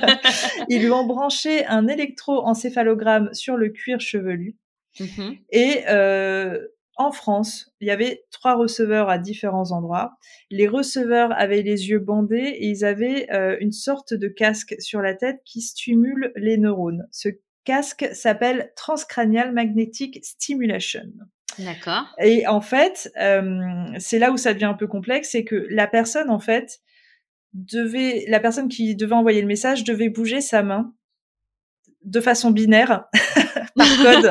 [0.70, 4.56] Ils lui ont branché un électroencéphalogramme sur le cuir chevelu.
[5.00, 5.40] Mm-hmm.
[5.50, 6.60] Et euh,
[6.96, 10.12] en France, il y avait trois receveurs à différents endroits.
[10.52, 15.02] Les receveurs avaient les yeux bandés et ils avaient euh, une sorte de casque sur
[15.02, 17.08] la tête qui stimule les neurones.
[17.12, 17.30] Ce
[17.64, 21.08] casque s'appelle Transcranial Magnetic Stimulation.
[21.60, 22.14] D'accord.
[22.20, 25.88] Et en fait, euh, c'est là où ça devient un peu complexe, c'est que la
[25.88, 26.80] personne, en fait,
[27.54, 30.94] devait, la personne qui devait envoyer le message devait bouger sa main
[32.04, 33.06] de façon binaire
[33.76, 34.30] par code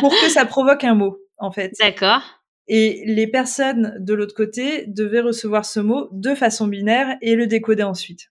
[0.00, 1.72] pour que ça provoque un mot, en fait.
[1.80, 2.22] D'accord.
[2.68, 7.46] Et les personnes de l'autre côté devaient recevoir ce mot de façon binaire et le
[7.46, 8.30] décoder ensuite.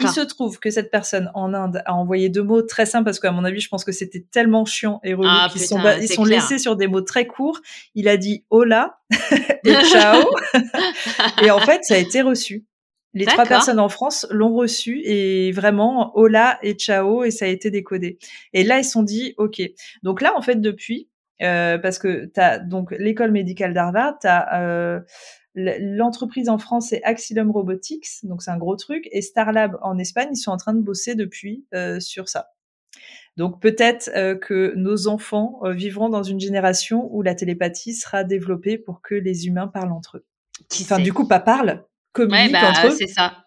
[0.00, 3.20] Il se trouve que cette personne en Inde a envoyé deux mots très simples parce
[3.20, 6.08] qu'à mon avis, je pense que c'était tellement chiant et relou Ah, qu'ils sont, ils
[6.08, 6.40] sont clair.
[6.40, 7.60] laissés sur des mots très courts.
[7.94, 8.98] Il a dit hola
[9.64, 10.24] et ciao.
[11.42, 12.64] et en fait, ça a été reçu.
[13.14, 17.48] Les trois personnes en France l'ont reçu et vraiment hola et ciao et ça a
[17.48, 18.18] été décodé.
[18.54, 19.60] Et là, ils se sont dit ok.
[20.02, 21.08] Donc là, en fait, depuis,
[21.42, 25.04] euh, parce que t'as donc l'école médicale d'Harvard, t'as euh, l-
[25.54, 30.28] l'entreprise en France c'est Axilum Robotics, donc c'est un gros truc, et Starlab en Espagne,
[30.32, 32.48] ils sont en train de bosser depuis euh, sur ça.
[33.36, 38.24] Donc peut-être euh, que nos enfants euh, vivront dans une génération où la télépathie sera
[38.24, 40.26] développée pour que les humains parlent entre eux.
[40.68, 42.90] Qui Enfin, du coup, pas parlent, Ouais, communiquent bah, entre eux.
[42.90, 43.38] c'est ça.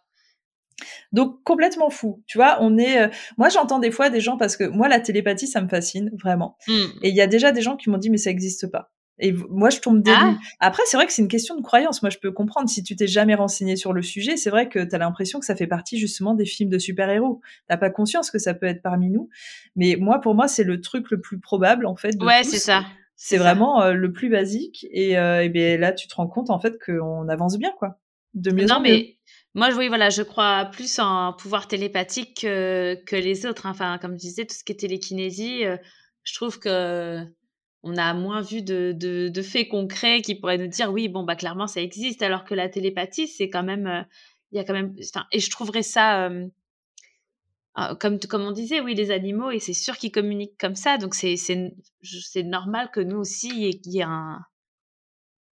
[1.12, 2.24] Donc complètement fou.
[2.28, 2.99] Tu vois, on est.
[2.99, 6.12] euh, Moi, j'entends des fois des gens parce que moi, la télépathie, ça me fascine
[6.20, 6.58] vraiment.
[6.68, 6.88] Hmm.
[7.03, 8.91] Et il y a déjà des gens qui m'ont dit mais ça n'existe pas.
[9.20, 10.18] Et moi, je tombe dénue.
[10.20, 10.36] Ah.
[10.59, 12.01] Après, c'est vrai que c'est une question de croyance.
[12.01, 14.36] Moi, je peux comprendre si tu t'es jamais renseigné sur le sujet.
[14.36, 17.39] C'est vrai que tu as l'impression que ça fait partie justement des films de super-héros.
[17.70, 19.30] T'as pas conscience que ça peut être parmi nous.
[19.78, 22.18] Mais moi, pour moi, c'est le truc le plus probable en fait.
[22.18, 22.84] De Ouais, c'est ça.
[23.16, 24.86] C'est vraiment euh, le plus basique.
[24.91, 27.97] Et, euh, et bien là, tu te rends compte en fait qu'on avance bien, quoi.
[28.34, 28.89] De mieux Non, en mieux.
[28.91, 29.18] mais
[29.53, 33.66] moi, oui, voilà, je crois plus en pouvoir télépathique que, que les autres.
[33.66, 33.70] hein.
[33.72, 35.78] Enfin, comme je disais, tout ce qui est télékinésie, euh,
[36.24, 37.22] je trouve que
[37.86, 41.36] on a moins vu de, de, faits concrets qui pourraient nous dire oui, bon, bah
[41.36, 44.01] clairement, ça existe, alors que la télépathie, c'est quand même, euh,
[44.51, 44.95] il y a quand même,
[45.31, 46.47] et je trouverais ça, euh,
[47.75, 50.97] ah, comme, comme on disait, oui, les animaux, et c'est sûr qu'ils communiquent comme ça,
[50.97, 51.36] donc c'est,
[52.43, 54.39] normal que nous aussi, il y ait un,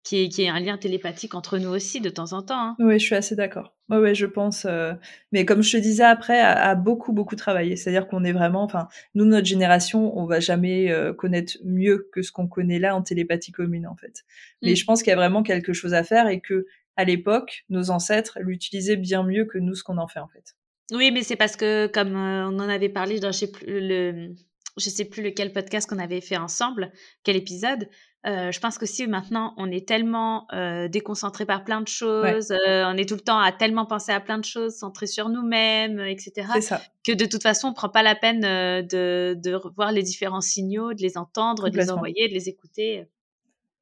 [0.04, 2.58] qu'il y ait un lien télépathique entre nous aussi de temps en temps.
[2.60, 2.76] hein.
[2.78, 3.74] Oui, je suis assez d'accord.
[3.88, 4.66] Ouais, je pense.
[4.66, 4.92] euh,
[5.32, 7.74] Mais comme je te disais après, à, à beaucoup, beaucoup travaillé.
[7.76, 12.20] C'est-à-dire qu'on est vraiment, enfin, nous, notre génération, on va jamais euh, connaître mieux que
[12.22, 14.24] ce qu'on connaît là en télépathie commune, en fait.
[14.62, 14.76] Mais Mm.
[14.76, 17.90] je pense qu'il y a vraiment quelque chose à faire et que, à l'époque, nos
[17.90, 20.54] ancêtres l'utilisaient bien mieux que nous, ce qu'on en fait, en fait.
[20.92, 23.64] Oui, mais c'est parce que, comme euh, on en avait parlé dans je sais plus,
[23.66, 24.34] le,
[24.76, 26.92] je sais plus lequel podcast qu'on avait fait ensemble,
[27.22, 27.88] quel épisode,
[28.26, 32.50] euh, je pense que si maintenant on est tellement euh, déconcentré par plein de choses,
[32.52, 35.28] euh, on est tout le temps à tellement penser à plein de choses, centré sur
[35.28, 36.80] nous-mêmes, euh, etc., ça.
[37.06, 40.40] que de toute façon on prend pas la peine euh, de, de revoir les différents
[40.40, 43.06] signaux, de les entendre, de les envoyer, de les écouter.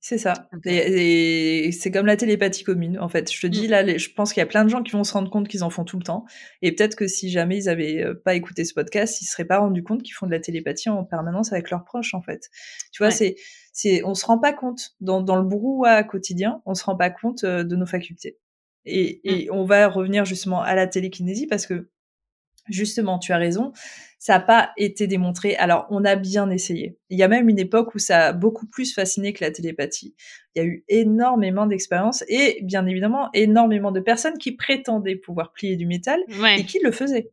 [0.04, 0.48] C'est ça.
[0.64, 3.32] Et, et c'est comme la télépathie commune, en fait.
[3.32, 3.70] Je te dis, Mm.
[3.70, 5.46] là, les- je pense qu'il y a plein de gens qui vont se rendre compte
[5.46, 6.24] qu'ils en font tout le temps.
[6.60, 9.44] Et peut-être que si jamais ils avaient euh, pas écouté ce podcast, ils se seraient
[9.44, 12.50] pas rendu compte qu'ils font de la télépathie en permanence avec leurs proches, en fait.
[12.90, 13.14] Tu vois, Ouais.
[13.14, 13.36] c'est,
[13.72, 17.10] c'est, on se rend pas compte dans, dans le brouhaha quotidien, on se rend pas
[17.10, 18.38] compte de nos facultés.
[18.84, 21.88] Et, et on va revenir justement à la télékinésie parce que
[22.68, 23.72] justement, tu as raison,
[24.18, 25.56] ça n'a pas été démontré.
[25.56, 26.96] Alors, on a bien essayé.
[27.10, 30.14] Il y a même une époque où ça a beaucoup plus fasciné que la télépathie.
[30.54, 35.52] Il y a eu énormément d'expériences et bien évidemment énormément de personnes qui prétendaient pouvoir
[35.52, 36.60] plier du métal Ouais.
[36.60, 37.30] et qui le faisaient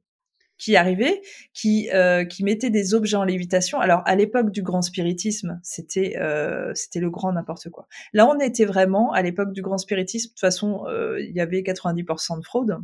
[0.57, 1.21] qui arrivaient,
[1.53, 3.79] qui qui qui mettaient des objets en lévitation.
[3.79, 7.87] Alors à l'époque du grand spiritisme, c'était euh, c'était le grand n'importe quoi.
[8.11, 10.27] Là, on était vraiment à l'époque du grand spiritisme.
[10.27, 12.77] De toute façon, euh, il y avait 90% de fraude.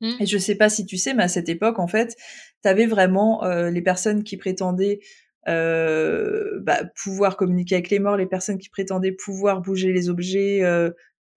[0.00, 0.12] Mm.
[0.20, 2.16] Et je sais pas si tu sais, mais à cette époque, en fait,
[2.62, 5.00] tu avais vraiment euh, les personnes qui prétendaient
[5.48, 10.64] euh, bah, pouvoir communiquer avec les morts, les personnes qui prétendaient pouvoir bouger les objets,
[10.64, 10.90] euh,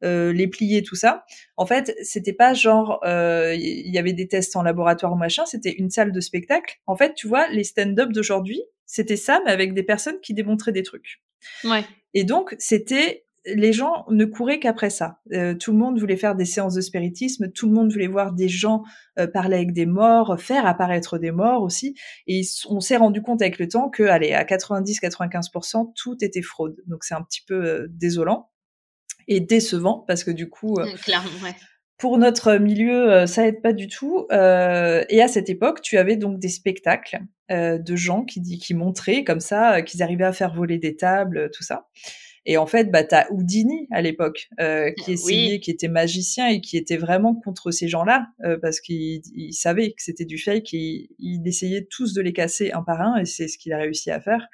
[0.04, 1.26] euh, les plier, tout ça.
[1.58, 5.46] En fait, c'était pas genre il y, y avait des tests en laboratoire ou machin,
[5.46, 6.80] c'était une salle de spectacle.
[6.88, 10.72] En fait, tu vois, les stand-up d'aujourd'hui, c'était ça, mais avec des personnes qui démontraient
[10.72, 11.22] des trucs.
[11.64, 11.86] Ouais.
[12.16, 13.26] Et donc, c'était
[13.56, 15.20] les gens ne couraient qu'après ça.
[15.34, 18.34] Euh, tout le monde voulait faire des séances de spiritisme, tout le monde voulait voir
[18.34, 18.84] des gens
[19.18, 21.96] euh, parler avec des morts, faire apparaître des morts aussi.
[22.28, 26.76] Et on s'est rendu compte avec le temps que, allez, à 90-95%, tout était fraude.
[26.88, 28.50] Donc c'est un petit peu euh, désolant
[29.28, 31.54] et décevant parce que du coup, Clairement, ouais.
[31.98, 34.26] pour notre milieu, ça aide pas du tout.
[34.32, 37.20] Euh, et à cette époque, tu avais donc des spectacles
[37.52, 41.50] euh, de gens qui, qui montraient comme ça qu'ils arrivaient à faire voler des tables,
[41.52, 41.88] tout ça.
[42.46, 45.60] Et en fait, bah, t'as Houdini à l'époque euh, qui essayait, Oui.
[45.60, 49.90] qui était magicien et qui était vraiment contre ces gens-là euh, parce qu'il il savait
[49.92, 53.18] que c'était du fake et il, il essayait tous de les casser un par un
[53.18, 54.48] et c'est ce qu'il a réussi à faire.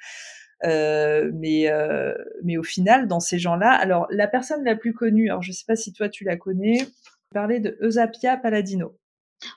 [0.64, 5.28] Euh, mais euh, mais au final, dans ces gens-là, alors la personne la plus connue,
[5.28, 6.78] alors je sais pas si toi tu la connais,
[7.34, 8.98] parler de Eusapia Palladino.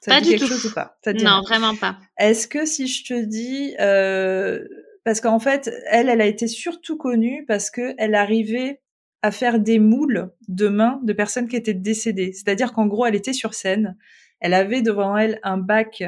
[0.02, 0.98] Ça pas dit quelque chose ou pas?
[1.24, 1.98] Non, vraiment pas.
[2.18, 4.62] Est-ce que si je te dis, euh,
[5.04, 8.82] parce qu'en fait, elle, elle a été surtout connue parce que elle arrivait
[9.22, 12.32] à faire des moules de mains de personnes qui étaient décédées.
[12.34, 13.98] C'est-à-dire qu'en gros, elle était sur scène,
[14.40, 16.04] elle avait devant elle un bac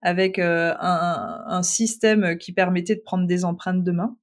[0.00, 4.16] avec euh, un, un, système qui permettait de prendre des empreintes de mains.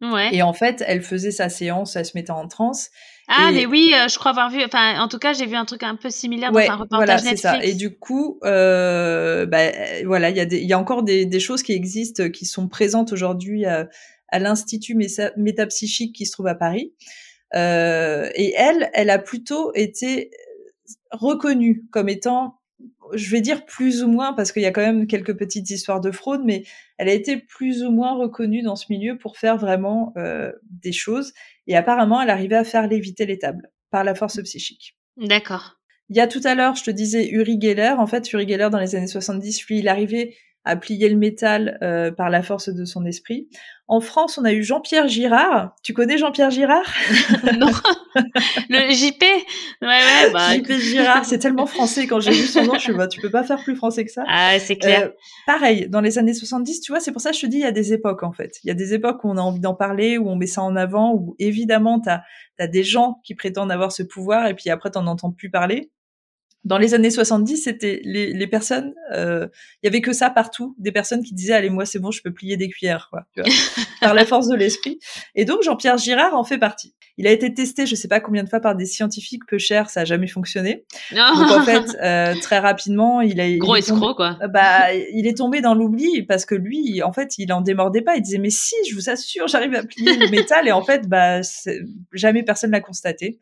[0.00, 0.34] Ouais.
[0.34, 2.90] Et en fait, elle faisait sa séance, elle se mettait en transe.
[3.34, 4.62] Ah, mais oui, euh, je crois avoir vu.
[4.64, 7.14] Enfin, en tout cas, j'ai vu un truc un peu similaire dans un reportage voilà,
[7.16, 7.40] Netflix.
[7.42, 7.64] Ça.
[7.64, 9.72] Et du coup, euh, bah,
[10.04, 12.68] voilà, il y a des, y a encore des, des, choses qui existent, qui sont
[12.68, 13.88] présentes aujourd'hui à,
[14.28, 14.96] à l'institut
[15.36, 16.92] métapsychique qui se trouve à Paris.
[17.54, 20.30] Euh, et elle, elle a plutôt été
[21.10, 22.58] reconnue comme étant
[23.14, 26.00] je vais dire plus ou moins, parce qu'il y a quand même quelques petites histoires
[26.00, 26.64] de fraude, mais
[26.96, 30.92] elle a été plus ou moins reconnue dans ce milieu pour faire vraiment euh, des
[30.92, 31.34] choses.
[31.66, 34.96] Et apparemment, elle arrivait à faire léviter les tables par la force psychique.
[35.16, 35.78] D'accord.
[36.08, 37.94] Il y a tout à l'heure, je te disais Uri Geller.
[37.98, 41.78] En fait, Uri Geller, dans les années 70, lui, il arrivait à plier le métal
[41.82, 43.48] euh, par la force de son esprit.
[43.88, 45.74] En France, on a eu Jean-Pierre Girard.
[45.82, 46.86] Tu connais Jean-Pierre Girard?
[47.58, 47.70] Non.
[48.70, 49.22] le JP
[49.82, 50.32] Ouais, ouais.
[50.32, 52.06] Bah, JP Girard, c'est tellement français.
[52.06, 54.12] Quand j'ai vu son nom, je me suis tu peux pas faire plus français que
[54.12, 54.24] ça.
[54.28, 55.06] Ah, c'est clair.
[55.06, 55.10] Euh,
[55.46, 57.62] pareil, dans les années 70, tu vois, c'est pour ça que je te dis, il
[57.62, 58.58] y a des époques, en fait.
[58.64, 60.62] Il y a des époques où on a envie d'en parler, où on met ça
[60.62, 62.22] en avant, où évidemment, tu as,
[62.58, 65.90] as, des gens qui prétendent avoir ce pouvoir, et puis après, t'en entends plus parler
[66.64, 69.48] dans les années 70, c'était les, les personnes, euh,
[69.82, 72.22] il y avait que ça partout, des personnes qui disaient allez moi c'est bon, je
[72.22, 73.50] peux plier des cuillères, quoi, tu vois,
[74.00, 74.98] par la force de l'esprit.
[75.34, 76.94] Et donc Jean-Pierre Girard en fait partie.
[77.18, 79.90] Il a été testé, je sais pas combien de fois par des scientifiques peu chers,
[79.90, 80.84] ça a jamais fonctionné.
[81.12, 81.34] Non.
[81.36, 84.38] Donc en fait, euh, très rapidement, il a gros escroc quoi.
[84.48, 88.16] Bah, il est tombé dans l'oubli parce que lui, en fait, il en démordait pas.
[88.16, 91.06] Il disait mais si, je vous assure, j'arrive à plier le métal et en fait,
[91.08, 91.40] bah,
[92.12, 93.38] jamais personne l'a constaté.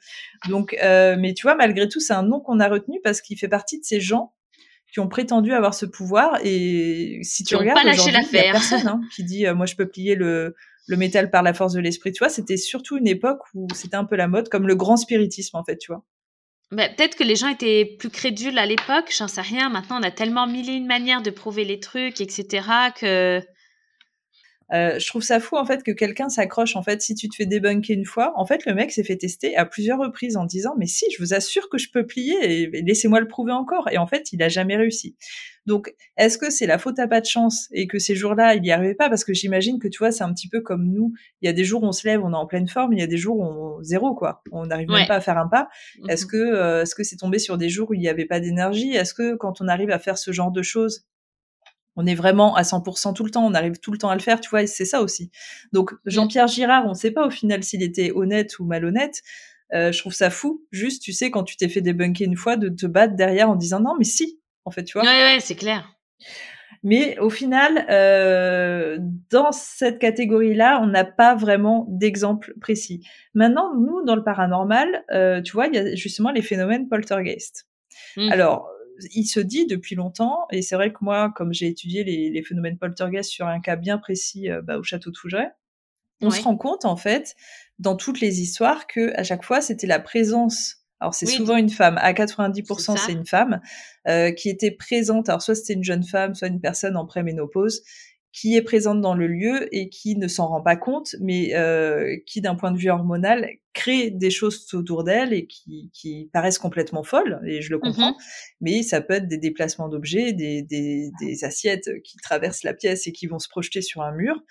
[0.49, 3.39] Donc, euh, mais tu vois, malgré tout, c'est un nom qu'on a retenu parce qu'il
[3.39, 4.35] fait partie de ces gens
[4.93, 8.89] qui ont prétendu avoir ce pouvoir et si tu regardes aujourd'hui, il y a personne
[8.89, 10.55] hein, qui dit euh, moi je peux plier le
[10.91, 12.13] le métal par la force de l'esprit.
[12.13, 14.97] Tu vois, c'était surtout une époque où c'était un peu la mode, comme le grand
[14.97, 16.05] spiritisme, en fait, tu vois.
[16.73, 19.69] Bah, peut-être que les gens étaient plus crédules à l'époque, j'en sais rien.
[19.69, 22.67] Maintenant, on a tellement mille et une manières de prouver les trucs, etc.,
[22.99, 23.41] que
[24.73, 27.35] euh, je trouve ça fou en fait que quelqu'un s'accroche en fait si tu te
[27.35, 28.33] fais débunker une fois.
[28.37, 31.23] En fait le mec s'est fait tester à plusieurs reprises en disant mais si je
[31.23, 33.89] vous assure que je peux plier et, laissez-moi le prouver encore.
[33.91, 35.16] Et en fait il a jamais réussi.
[35.66, 38.64] Donc est-ce que c'est la faute à pas de chance et que ces jours-là il
[38.64, 39.09] y arrivait pas?
[39.09, 41.12] Parce que j'imagine que tu vois c'est un petit peu comme nous.
[41.43, 42.93] Il y a des jours où on se lève on est en pleine forme.
[42.93, 44.43] Il y a des jours où on zéro quoi.
[44.53, 45.68] On n'arrive même pas à faire un pas.
[46.09, 48.25] Est-ce mmh que euh, est-ce que c'est tombé sur des jours où il n'y avait
[48.25, 48.93] pas d'énergie?
[48.93, 51.07] Est-ce que quand on arrive à faire ce genre de choses
[51.97, 54.20] on est vraiment à 100% tout le temps, on arrive tout le temps à le
[54.20, 55.30] faire, tu vois, et c'est ça aussi.
[55.72, 59.22] Donc Jean-Pierre Girard, on ne sait pas au final s'il était honnête ou malhonnête.
[59.72, 62.57] Euh, je trouve ça fou, juste, tu sais, quand tu t'es fait débunker une fois,
[62.57, 65.07] de te battre derrière en disant non, mais si, en fait, tu vois.
[65.07, 65.97] Ouais, ouais, c'est clair.
[66.82, 68.99] Mais au final, euh,
[69.30, 73.07] dans cette catégorie-là, on n'a pas vraiment d'exemple précis.
[73.34, 77.68] Maintenant, nous, dans le paranormal, euh, tu vois, il y a justement les phénomènes poltergeist.
[78.16, 78.32] Mmh.
[78.32, 78.70] Alors,
[79.14, 82.78] il se dit depuis longtemps, et c'est vrai que moi, comme j'ai étudié les, phénomènes
[82.78, 85.51] poltergeist sur un cas bien précis euh, bah, au château de Fougeray,
[86.22, 87.34] on se rend compte en fait
[87.78, 90.76] dans toutes les histoires que à chaque fois c'était la présence.
[91.01, 93.61] Alors c'est souvent une femme, à 90% c'est une femme
[94.07, 95.30] euh, qui était présente.
[95.30, 97.82] Alors soit c'était une jeune femme, soit une personne en préménopause
[98.33, 102.16] qui est présente dans le lieu et qui ne s'en rend pas compte, mais euh,
[102.26, 106.59] qui, d'un point de vue hormonal, crée des choses autour d'elle et qui, qui, paraissent
[106.59, 108.16] complètement folles, et je le comprends, mmh
[108.61, 113.07] mais ça peut être des déplacements d'objets, des, des, des, assiettes qui traversent la pièce
[113.07, 114.43] et qui vont se projeter sur un mur.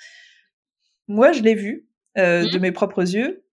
[1.08, 2.62] Moi, je l'ai vu euh, de mmh.
[2.62, 3.46] mes propres yeux.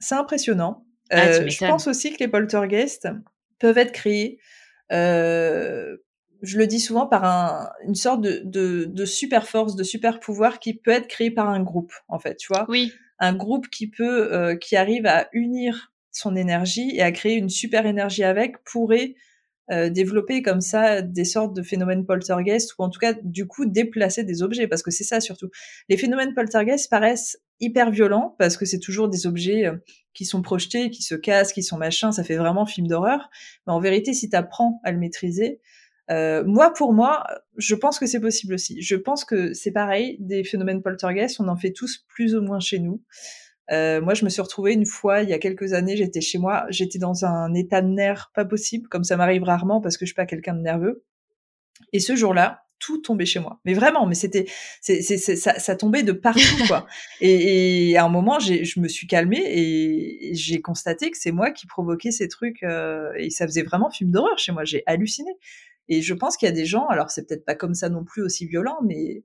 [0.00, 0.84] C'est impressionnant.
[1.10, 3.08] Ah, euh, je pense aussi que les poltergeists
[3.60, 4.40] peuvent être créés
[6.42, 10.20] je le dis souvent, par un, une sorte de, de, de, super force, de super
[10.20, 12.66] pouvoir qui peut être créé par un groupe, en fait, tu vois.
[12.68, 12.92] Oui.
[13.18, 17.48] Un groupe qui peut, euh, qui arrive à unir son énergie et à créer une
[17.48, 19.14] super énergie avec pourrait
[19.72, 23.66] euh, développer comme ça des sortes de phénomènes poltergeist ou en tout cas du coup
[23.66, 25.48] déplacer des objets parce que c'est ça surtout.
[25.88, 29.76] Les phénomènes poltergeist paraissent hyper violents parce que c'est toujours des objets euh,
[30.14, 33.28] qui sont projetés, qui se cassent, qui sont machins, ça fait vraiment film d'horreur.
[33.66, 35.60] Mais en vérité, si tu apprends à le maîtriser,
[36.10, 37.24] euh, moi, pour moi,
[37.56, 38.80] je pense que c'est possible aussi.
[38.80, 42.60] Je pense que c'est pareil, des phénomènes poltergeist, on en fait tous plus ou moins
[42.60, 43.02] chez nous.
[43.72, 46.38] Euh, moi, je me suis retrouvée une fois, il y a quelques années, j'étais chez
[46.38, 50.04] moi, j'étais dans un état de nerf pas possible, comme ça m'arrive rarement parce que
[50.04, 51.04] je suis pas quelqu'un de nerveux.
[51.92, 53.60] Et ce jour-là, tout tombait chez moi.
[53.64, 54.46] Mais vraiment, mais c'était,
[54.80, 56.86] c'est, c'est, ça, ça tombait de partout, quoi.
[57.20, 61.32] et, et, à un moment, j'ai, je me suis calmée et j'ai constaté que c'est
[61.32, 64.64] moi qui provoquais ces trucs, euh, et ça faisait vraiment film d'horreur chez moi.
[64.64, 65.30] J'ai halluciné.
[65.88, 68.04] Et je pense qu'il y a des gens, alors c'est peut-être pas comme ça non
[68.04, 69.22] plus aussi violent, mais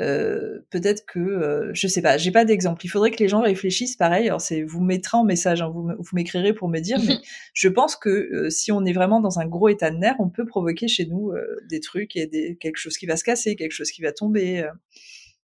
[0.00, 2.84] euh, peut-être que euh, je sais pas, j'ai pas d'exemple.
[2.84, 4.26] Il faudrait que les gens réfléchissent pareil.
[4.26, 6.98] Alors c'est vous mettrez en message, hein, vous, vous m'écrirez pour me dire.
[7.06, 7.18] mais
[7.54, 10.30] je pense que euh, si on est vraiment dans un gros état de nerfs, on
[10.30, 11.32] peut provoquer chez nous
[11.68, 14.66] des trucs et des quelque chose qui va se casser, quelque chose qui va tomber.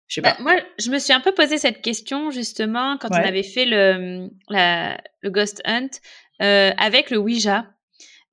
[0.09, 0.32] je sais pas.
[0.32, 3.66] Bah, moi, je me suis un peu posé cette question justement quand on avait fait
[3.66, 5.91] le la, le Ghost Hunt
[6.41, 7.66] avec le Ouija.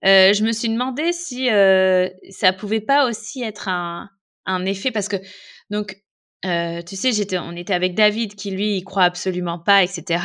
[0.04, 1.48] Je me suis demandé si
[2.30, 4.10] ça pouvait pas aussi être un
[4.46, 5.18] un effet parce que
[5.70, 6.02] donc
[6.46, 10.24] euh, tu sais, j'étais, on était avec David qui lui, il croit absolument pas, etc.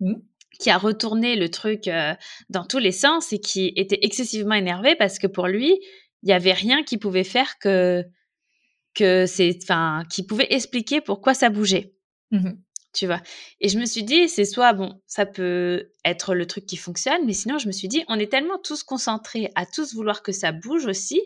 [0.00, 0.14] Mmh.
[0.60, 2.14] Qui a retourné le truc euh,
[2.48, 5.80] dans tous les sens et qui était excessivement énervé parce que pour lui,
[6.22, 8.04] il y avait rien qui pouvait faire que
[8.94, 11.94] que c'est, enfin, qui pouvait expliquer pourquoi ça bougeait.
[12.30, 12.50] Mmh
[12.94, 13.20] tu vois.
[13.60, 17.26] Et je me suis dit, c'est soit, bon, ça peut être le truc qui fonctionne,
[17.26, 20.32] mais sinon, je me suis dit, on est tellement tous concentrés à tous vouloir que
[20.32, 21.20] ça bouge aussi,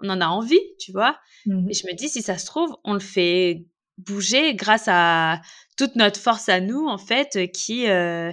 [0.00, 1.18] on en a envie, tu vois.
[1.46, 3.64] Mmh et je me dis, si ça se trouve, on le fait
[3.98, 5.40] bouger grâce à
[5.76, 8.32] toute notre force à nous, en fait, qui, euh,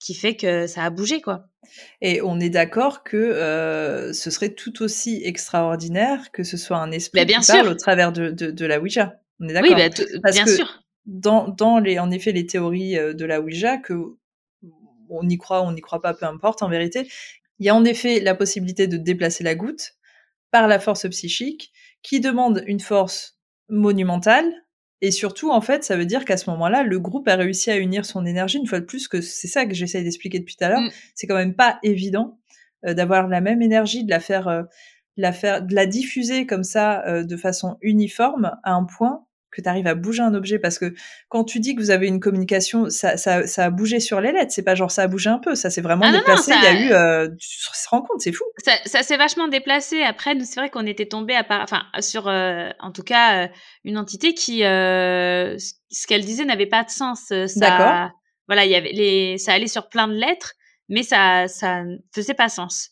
[0.00, 1.48] qui fait que ça a bougé, quoi.
[2.00, 6.90] Et on est d'accord que euh, ce serait tout aussi extraordinaire que ce soit un
[6.90, 7.54] esprit bah, bien qui sûr.
[7.54, 9.14] parle au travers de, de, la Ouija.
[9.40, 9.76] On est d'accord.
[9.76, 10.83] Oui, bah, bien sûr.
[11.06, 14.16] Dans, dans les, en effet, les théories euh, de la Ouija, que
[15.10, 17.08] on y croit, on n'y croit pas, peu importe, en vérité,
[17.58, 19.94] il y a en effet la possibilité de déplacer la goutte
[20.50, 23.38] par la force psychique, qui demande une force
[23.68, 24.50] monumentale,
[25.00, 27.76] et surtout, en fait, ça veut dire qu'à ce moment-là, le groupe a réussi à
[27.76, 30.64] unir son énergie une fois de plus, que c'est ça que j'essaye d'expliquer depuis tout
[30.64, 30.80] à l'heure.
[30.80, 30.90] Mm.
[31.14, 32.38] C'est quand même pas évident
[32.86, 34.62] euh, d'avoir la même énergie, de la faire, euh,
[35.18, 39.23] la faire, de la diffuser comme ça euh, de façon uniforme à un point
[39.54, 40.94] que tu arrives à bouger un objet parce que
[41.28, 44.32] quand tu dis que vous avez une communication, ça, ça, ça a bougé sur les
[44.32, 46.52] lettres, c'est pas genre ça a bougé un peu, ça s'est vraiment ah déplacé.
[46.54, 48.44] Il y a eu, euh, tu te rends compte, c'est fou.
[48.64, 50.02] Ça, ça s'est vachement déplacé.
[50.02, 53.48] Après, c'est vrai qu'on était tombé à part, enfin sur, euh, en tout cas, euh,
[53.84, 55.56] une entité qui, euh,
[55.90, 57.28] ce qu'elle disait n'avait pas de sens.
[57.56, 58.10] D'accord.
[58.46, 60.52] Voilà, il y avait les, ça allait sur plein de lettres,
[60.88, 61.82] mais ça, ça
[62.14, 62.90] faisait pas sens.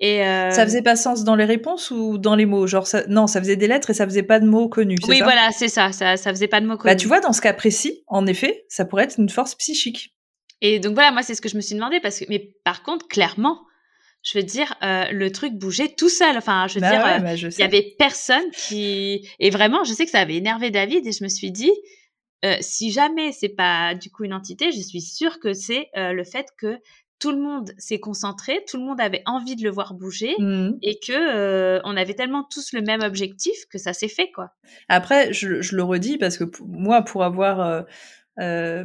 [0.00, 0.50] Et euh...
[0.50, 2.66] Ça faisait pas sens dans les réponses ou dans les mots?
[2.66, 3.06] Genre, ça...
[3.06, 4.96] non, ça faisait des lettres et ça faisait pas de mots connus.
[5.08, 6.16] Oui, voilà, c'est ça, ça.
[6.16, 6.92] Ça faisait pas de mots connus.
[6.92, 10.14] Bah, tu vois, dans ce cas précis, en effet, ça pourrait être une force psychique.
[10.60, 12.82] Et donc voilà, moi, c'est ce que je me suis demandé parce que, mais par
[12.82, 13.60] contre, clairement,
[14.22, 16.36] je veux dire, euh, le truc bougeait tout seul.
[16.36, 19.28] Enfin, je veux bah dire, euh, bah, il y avait personne qui.
[19.38, 21.72] Et vraiment, je sais que ça avait énervé David et je me suis dit.
[22.44, 26.12] Euh, si jamais c'est pas du coup une entité, je suis sûre que c'est euh,
[26.12, 26.76] le fait que
[27.18, 30.72] tout le monde s'est concentré, tout le monde avait envie de le voir bouger mmh.
[30.82, 34.50] et que euh, on avait tellement tous le même objectif que ça s'est fait quoi.
[34.88, 37.82] Après, je, je, le redis parce que moi, pour avoir euh,
[38.40, 38.84] euh,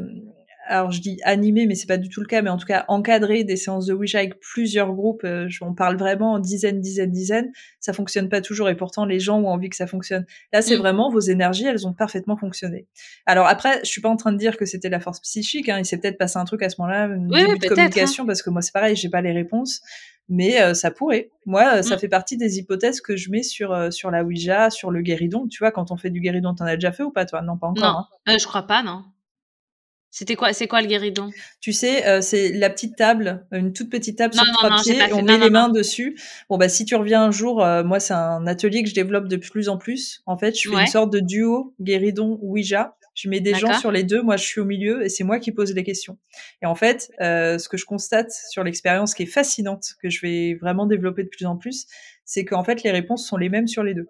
[0.69, 2.85] alors je dis animé, mais c'est pas du tout le cas, mais en tout cas
[2.87, 7.11] encadrer des séances de Ouija avec plusieurs groupes, euh, on parle vraiment en dizaines, dizaines,
[7.11, 10.25] dizaines, ça fonctionne pas toujours et pourtant les gens ont envie que ça fonctionne.
[10.53, 10.79] Là, c'est mm.
[10.79, 12.87] vraiment vos énergies, elles ont parfaitement fonctionné.
[13.25, 15.79] Alors après, je suis pas en train de dire que c'était la force psychique, hein,
[15.79, 17.69] il s'est peut-être passé un truc à ce moment-là, une début de hein.
[17.69, 19.81] communication, parce que moi c'est pareil, j'ai pas les réponses,
[20.29, 21.31] mais euh, ça pourrait.
[21.47, 21.99] Moi, ça mm.
[21.99, 25.47] fait partie des hypothèses que je mets sur euh, sur la Ouija, sur le guéridon.
[25.47, 27.41] Tu vois, quand on fait du guéridon, t'en as déjà fait ou pas toi?
[27.41, 28.11] Non, pas encore.
[28.27, 28.37] Non, hein.
[28.39, 29.03] je crois pas, non.
[30.11, 31.29] C'était quoi C'est quoi le guéridon?
[31.61, 35.13] Tu sais, euh, c'est la petite table, une toute petite table sur trois pieds, et
[35.13, 36.17] on met les mains dessus.
[36.49, 39.27] Bon bah si tu reviens un jour, euh, moi c'est un atelier que je développe
[39.27, 40.23] de plus en plus.
[40.25, 42.95] En fait, je fais une sorte de duo guéridon Ouija.
[43.13, 45.39] Je mets des gens sur les deux, moi je suis au milieu et c'est moi
[45.39, 46.17] qui pose les questions.
[46.61, 50.21] Et en fait, euh, ce que je constate sur l'expérience qui est fascinante, que je
[50.21, 51.85] vais vraiment développer de plus en plus,
[52.23, 54.07] c'est qu'en fait les réponses sont les mêmes sur les deux.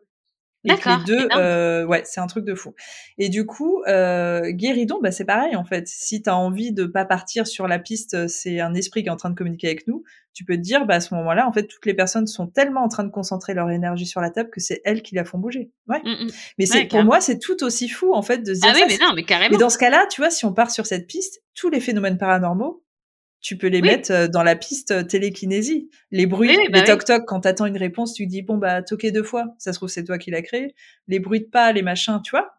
[0.65, 2.75] Et les deux, euh, ouais, c'est un truc de fou.
[3.17, 5.87] Et du coup, euh, guéridon, bah c'est pareil en fait.
[5.87, 9.07] Si tu as envie de pas partir sur la piste, euh, c'est un esprit qui
[9.07, 10.03] est en train de communiquer avec nous.
[10.33, 12.83] Tu peux te dire, bah à ce moment-là, en fait, toutes les personnes sont tellement
[12.83, 15.37] en train de concentrer leur énergie sur la table que c'est elles qui la font
[15.37, 15.71] bouger.
[15.87, 16.01] Ouais.
[16.03, 16.29] Mmh, mmh.
[16.57, 18.71] Mais c'est pour moi, c'est tout aussi fou en fait de se dire.
[18.73, 19.51] Ah oui, mais non, mais carrément.
[19.51, 22.17] Mais dans ce cas-là, tu vois, si on part sur cette piste, tous les phénomènes
[22.17, 22.83] paranormaux,
[23.41, 25.89] tu peux les mettre dans la piste télékinésie.
[26.11, 29.23] Les bruits, bah les toc-toc, quand t'attends une réponse, tu dis, bon, bah, toquer deux
[29.23, 29.45] fois.
[29.57, 30.75] Ça se trouve, c'est toi qui l'as créé.
[31.07, 32.49] Les bruits de pas, les machins, tu vois?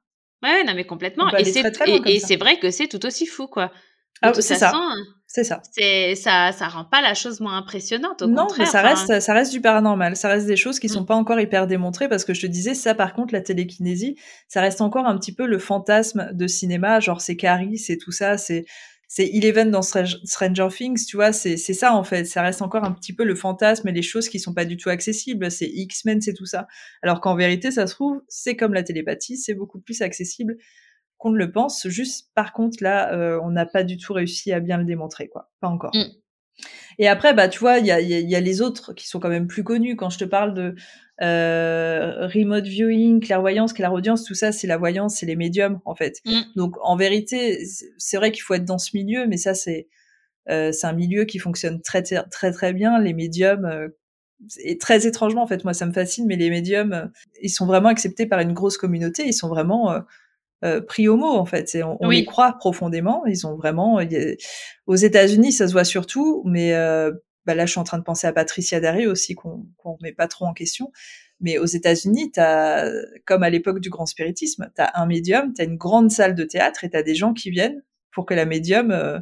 [0.42, 1.28] Ouais, non, mais complètement.
[1.36, 1.62] Et c'est,
[2.06, 3.72] et, c'est vrai que c'est tout aussi fou, quoi.
[4.22, 4.72] ah, c'est ça.
[5.32, 5.62] C'est ça.
[5.70, 8.22] C'est ça, ça rend pas la chose moins impressionnante.
[8.22, 10.16] Au non, mais ça reste, ça reste du paranormal.
[10.16, 11.06] Ça reste des choses qui sont mm.
[11.06, 12.96] pas encore hyper démontrées parce que je te disais ça.
[12.96, 14.16] Par contre, la télékinésie,
[14.48, 16.98] ça reste encore un petit peu le fantasme de cinéma.
[16.98, 18.64] Genre c'est Carrie, c'est tout ça, c'est
[19.12, 22.26] c'est Eleven dans Stranger Things, tu vois, c'est ça en fait.
[22.26, 24.76] Ça reste encore un petit peu le fantasme et les choses qui sont pas du
[24.76, 25.50] tout accessibles.
[25.50, 26.68] C'est X-Men, c'est tout ça.
[27.02, 30.58] Alors qu'en vérité, ça se trouve, c'est comme la télépathie, c'est beaucoup plus accessible
[31.18, 31.88] qu'on ne le pense.
[31.88, 35.26] Juste, par contre, là, euh, on n'a pas du tout réussi à bien le démontrer,
[35.26, 35.50] quoi.
[35.58, 35.90] Pas encore.
[35.92, 36.04] Mm.
[36.98, 39.28] Et après, bah, tu vois, il y a, y a, les autres qui sont quand
[39.28, 39.96] même plus connus.
[39.96, 40.74] Quand je te parle de
[41.22, 46.20] euh, remote viewing, clairvoyance, clairaudience, tout ça, c'est la voyance, c'est les médiums en fait.
[46.24, 46.40] Mm.
[46.56, 47.62] Donc en vérité,
[47.98, 49.88] c'est vrai qu'il faut être dans ce milieu, mais ça c'est
[50.48, 52.98] euh, un milieu qui fonctionne très très très bien.
[52.98, 53.88] Les médiums euh,
[54.64, 57.10] et très étrangement en fait, moi ça me fascine, mais les médiums,
[57.42, 59.26] ils sont vraiment acceptés par une grosse communauté.
[59.26, 59.94] Ils sont vraiment
[60.64, 61.76] euh, pris au mot en fait.
[61.82, 63.24] on, on les croit profondément.
[63.26, 64.00] Ils ont vraiment.
[64.86, 66.72] Aux États-Unis, ça se voit surtout, mais
[67.46, 70.12] bah là, je suis en train de penser à Patricia Darry aussi, qu'on qu'on met
[70.12, 70.92] pas trop en question.
[71.40, 72.90] Mais aux États-Unis, as,
[73.24, 76.34] comme à l'époque du grand spiritisme, tu as un médium, tu as une grande salle
[76.34, 77.82] de théâtre et tu as des gens qui viennent
[78.12, 79.18] pour que la médium euh,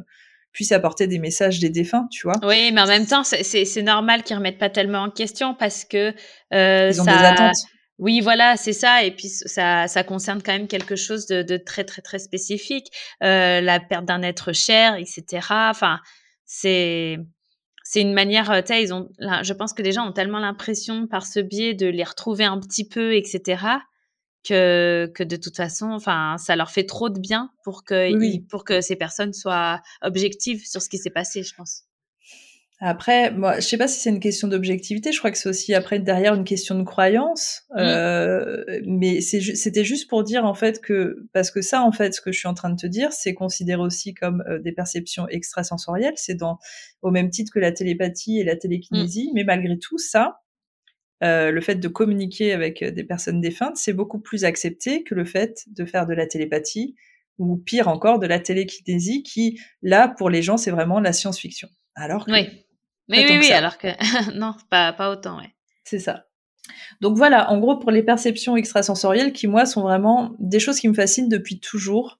[0.51, 2.35] puisse apporter des messages des défunts, tu vois.
[2.43, 6.13] Oui, mais en même temps, c'est normal qu'ils remettent pas tellement en question parce que
[6.53, 7.55] euh, ils ont des attentes.
[7.99, 9.03] Oui, voilà, c'est ça.
[9.03, 12.87] Et puis ça, ça concerne quand même quelque chose de, de très très très spécifique,
[13.23, 15.47] euh, la perte d'un être cher, etc.
[15.69, 15.99] Enfin,
[16.45, 17.17] c'est
[17.83, 20.39] c'est une manière, euh, tu sais, ils ont, je pense que les gens ont tellement
[20.39, 23.63] l'impression par ce biais de les retrouver un petit peu, etc.,
[24.47, 28.63] que, que de toute façon, enfin, ça leur fait trop de bien pour que, pour
[28.63, 31.88] que ces personnes soient objectives sur ce qui s'est passé, je pense.
[32.81, 35.11] Après, moi, je sais pas si c'est une question d'objectivité.
[35.11, 37.63] Je crois que c'est aussi après derrière une question de croyance.
[37.71, 37.77] Mmh.
[37.79, 42.21] Euh, mais c'était juste pour dire en fait que parce que ça, en fait, ce
[42.21, 45.27] que je suis en train de te dire, c'est considéré aussi comme euh, des perceptions
[45.27, 46.13] extrasensorielles.
[46.15, 46.57] C'est dans
[47.01, 49.27] au même titre que la télépathie et la télékinésie.
[49.27, 49.35] Mmh.
[49.35, 50.39] Mais malgré tout, ça,
[51.21, 55.25] euh, le fait de communiquer avec des personnes défuntes, c'est beaucoup plus accepté que le
[55.25, 56.95] fait de faire de la télépathie
[57.39, 61.67] ou pire encore de la télékinésie, qui là pour les gens, c'est vraiment la science-fiction.
[61.95, 62.47] Alors que oui
[63.09, 63.87] mais oui, oui, alors que
[64.37, 65.53] non, pas, pas autant, ouais.
[65.83, 66.25] C'est ça.
[67.01, 70.87] Donc voilà, en gros, pour les perceptions extrasensorielles, qui moi sont vraiment des choses qui
[70.87, 72.19] me fascinent depuis toujours,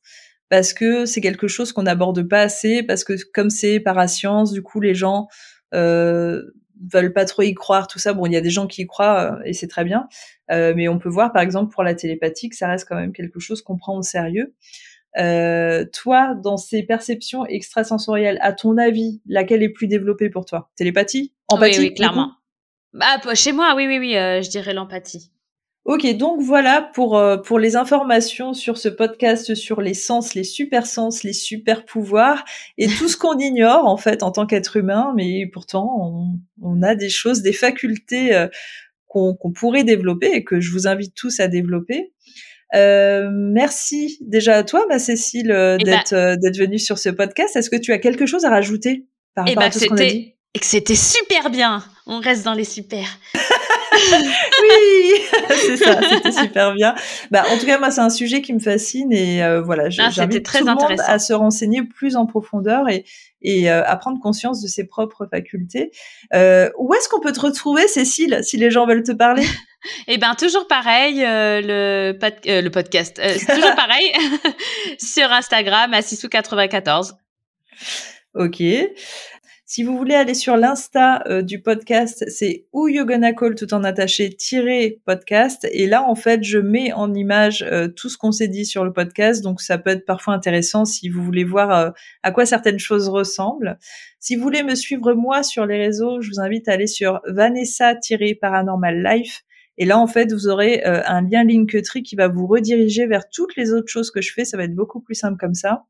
[0.50, 4.64] parce que c'est quelque chose qu'on n'aborde pas assez, parce que comme c'est parascience, du
[4.64, 5.28] coup, les gens
[5.76, 6.42] euh,
[6.92, 8.14] veulent pas trop y croire, tout ça.
[8.14, 10.08] Bon, il y a des gens qui y croient euh, et c'est très bien,
[10.52, 13.14] euh, mais on peut voir, par exemple, pour la télépathie, que ça reste quand même
[13.14, 14.56] quelque chose qu'on prend au sérieux.
[15.18, 20.70] Euh, toi, dans ces perceptions extrasensorielles, à ton avis, laquelle est plus développée pour toi?
[20.76, 21.34] Télépathie?
[21.48, 22.34] Empathie Oui, oui clairement.
[22.94, 25.32] Bah, chez moi, oui, oui, oui, euh, je dirais l'empathie.
[25.86, 30.44] Ok, donc voilà pour euh, pour les informations sur ce podcast sur les sens, les
[30.44, 32.44] super sens, les super pouvoirs
[32.78, 36.84] et tout ce qu'on ignore en fait en tant qu'être humain, mais pourtant on, on,
[36.84, 38.48] a des choses, des facultés
[39.08, 42.14] qu'on qu'on pourrait développer et que je vous invite tous à développer.
[42.76, 47.10] Euh, merci déjà à toi, ma Cécile, euh, eh d'être euh, d'être venue sur ce
[47.10, 47.56] podcast.
[47.56, 49.06] Est-ce que tu as quelque chose à rajouter
[49.36, 50.36] par eh rapport ben, à tout ce qu'on a dit?
[50.56, 51.84] Et que c'était super bien.
[52.08, 53.06] On reste dans les super.
[53.34, 55.14] oui,
[55.56, 56.96] c'est ça, c'était super bien.
[57.30, 60.10] Bah, en tout cas, moi, c'est un sujet qui me fascine et euh, voilà, ah,
[60.10, 63.06] j'invite tout le monde à se renseigner plus en profondeur et,
[63.44, 65.92] et à prendre conscience de ses propres facultés.
[66.34, 69.46] Euh, où est-ce qu'on peut te retrouver, Cécile, si les gens veulent te parler?
[70.08, 74.12] Eh ben toujours pareil, euh, le, euh, le podcast, euh, c'est toujours pareil
[75.00, 77.14] sur Instagram à Sissou94.
[78.36, 78.62] Ok.
[79.66, 83.84] Si vous voulez aller sur l'insta du podcast, c'est où you gonna call tout en
[83.84, 85.68] attaché tiré podcast.
[85.72, 87.64] Et là, en fait, je mets en image
[87.96, 89.44] tout ce qu'on s'est dit sur le podcast.
[89.44, 93.78] Donc, ça peut être parfois intéressant si vous voulez voir à quoi certaines choses ressemblent.
[94.20, 97.22] Si vous voulez me suivre moi sur les réseaux, je vous invite à aller sur
[97.28, 99.44] Vanessa-Paranormal Life.
[99.80, 103.30] Et là, en fait, vous aurez euh, un lien Linktree qui va vous rediriger vers
[103.30, 104.44] toutes les autres choses que je fais.
[104.46, 105.86] Ça va être beaucoup plus simple comme ça.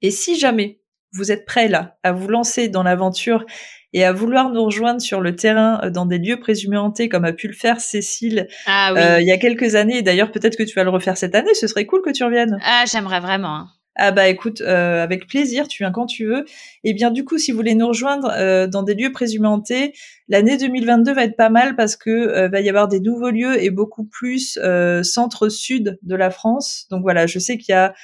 [0.00, 0.80] Et si jamais
[1.12, 3.44] vous êtes prêt là à vous lancer dans l'aventure
[3.92, 7.24] et à vouloir nous rejoindre sur le terrain euh, dans des lieux présumés hantés comme
[7.24, 9.98] a pu le faire Cécile ah euh, il y a quelques années.
[9.98, 11.54] Et d'ailleurs, peut-être que tu vas le refaire cette année.
[11.54, 12.58] Ce serait cool que tu reviennes.
[12.64, 13.66] Ah, j'aimerais vraiment.
[13.98, 16.44] Ah bah écoute, euh, avec plaisir, tu viens quand tu veux.
[16.84, 19.94] Et bien du coup, si vous voulez nous rejoindre euh, dans des lieux présumés hantés,
[20.28, 23.62] l'année 2022 va être pas mal parce que euh, va y avoir des nouveaux lieux
[23.62, 24.58] et beaucoup plus
[25.02, 26.86] centre-sud de la France.
[26.90, 27.94] Donc voilà, je sais qu'il y a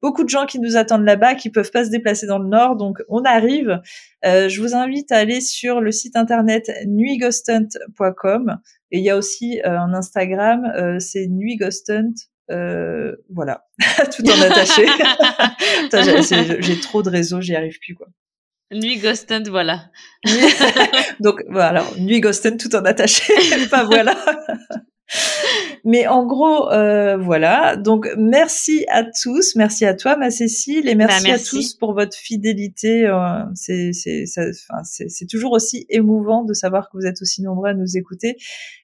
[0.00, 2.76] beaucoup de gens qui nous attendent là-bas, qui peuvent pas se déplacer dans le nord,
[2.76, 3.80] donc on arrive.
[4.24, 8.56] je vous invite à aller sur le site internet nuighostunt.com
[8.90, 12.14] et il y a aussi un Instagram, c'est nuighostunt
[12.50, 13.66] euh, voilà,
[14.16, 14.86] tout en attaché.
[16.60, 18.06] j'ai trop de réseaux, j'y arrive plus quoi.
[18.72, 19.90] Nuit Ghostent, voilà.
[21.20, 23.34] Donc voilà, Nuit Ghostent tout en attaché,
[23.70, 24.16] pas voilà.
[25.84, 27.76] Mais en gros, euh, voilà.
[27.76, 29.56] Donc, merci à tous.
[29.56, 30.88] Merci à toi, ma Cécile.
[30.88, 31.46] Et merci, Bah, merci.
[31.46, 33.06] à tous pour votre fidélité.
[33.06, 33.90] Euh, c'est,
[35.28, 38.36] toujours aussi émouvant de savoir que vous êtes aussi nombreux à nous écouter.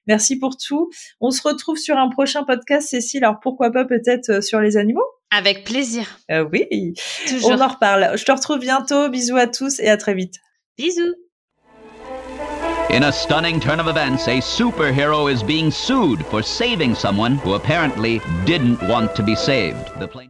[0.07, 0.89] Merci pour tout.
[1.21, 3.23] On se retrouve sur un prochain podcast, Cécile.
[3.23, 5.05] Alors, pourquoi pas peut-être euh, sur les animaux?
[5.31, 6.19] Avec plaisir.
[6.31, 6.93] Euh, Oui.
[7.27, 7.51] Toujours.
[7.51, 8.17] On en reparle.
[8.17, 9.09] Je te retrouve bientôt.
[9.09, 10.35] Bisous à tous et à très vite.
[10.77, 11.15] Bisous.
[12.91, 17.53] In a stunning turn of events, a superhero is being sued for saving someone who
[17.53, 19.91] apparently didn't want to be saved.
[19.99, 20.29] The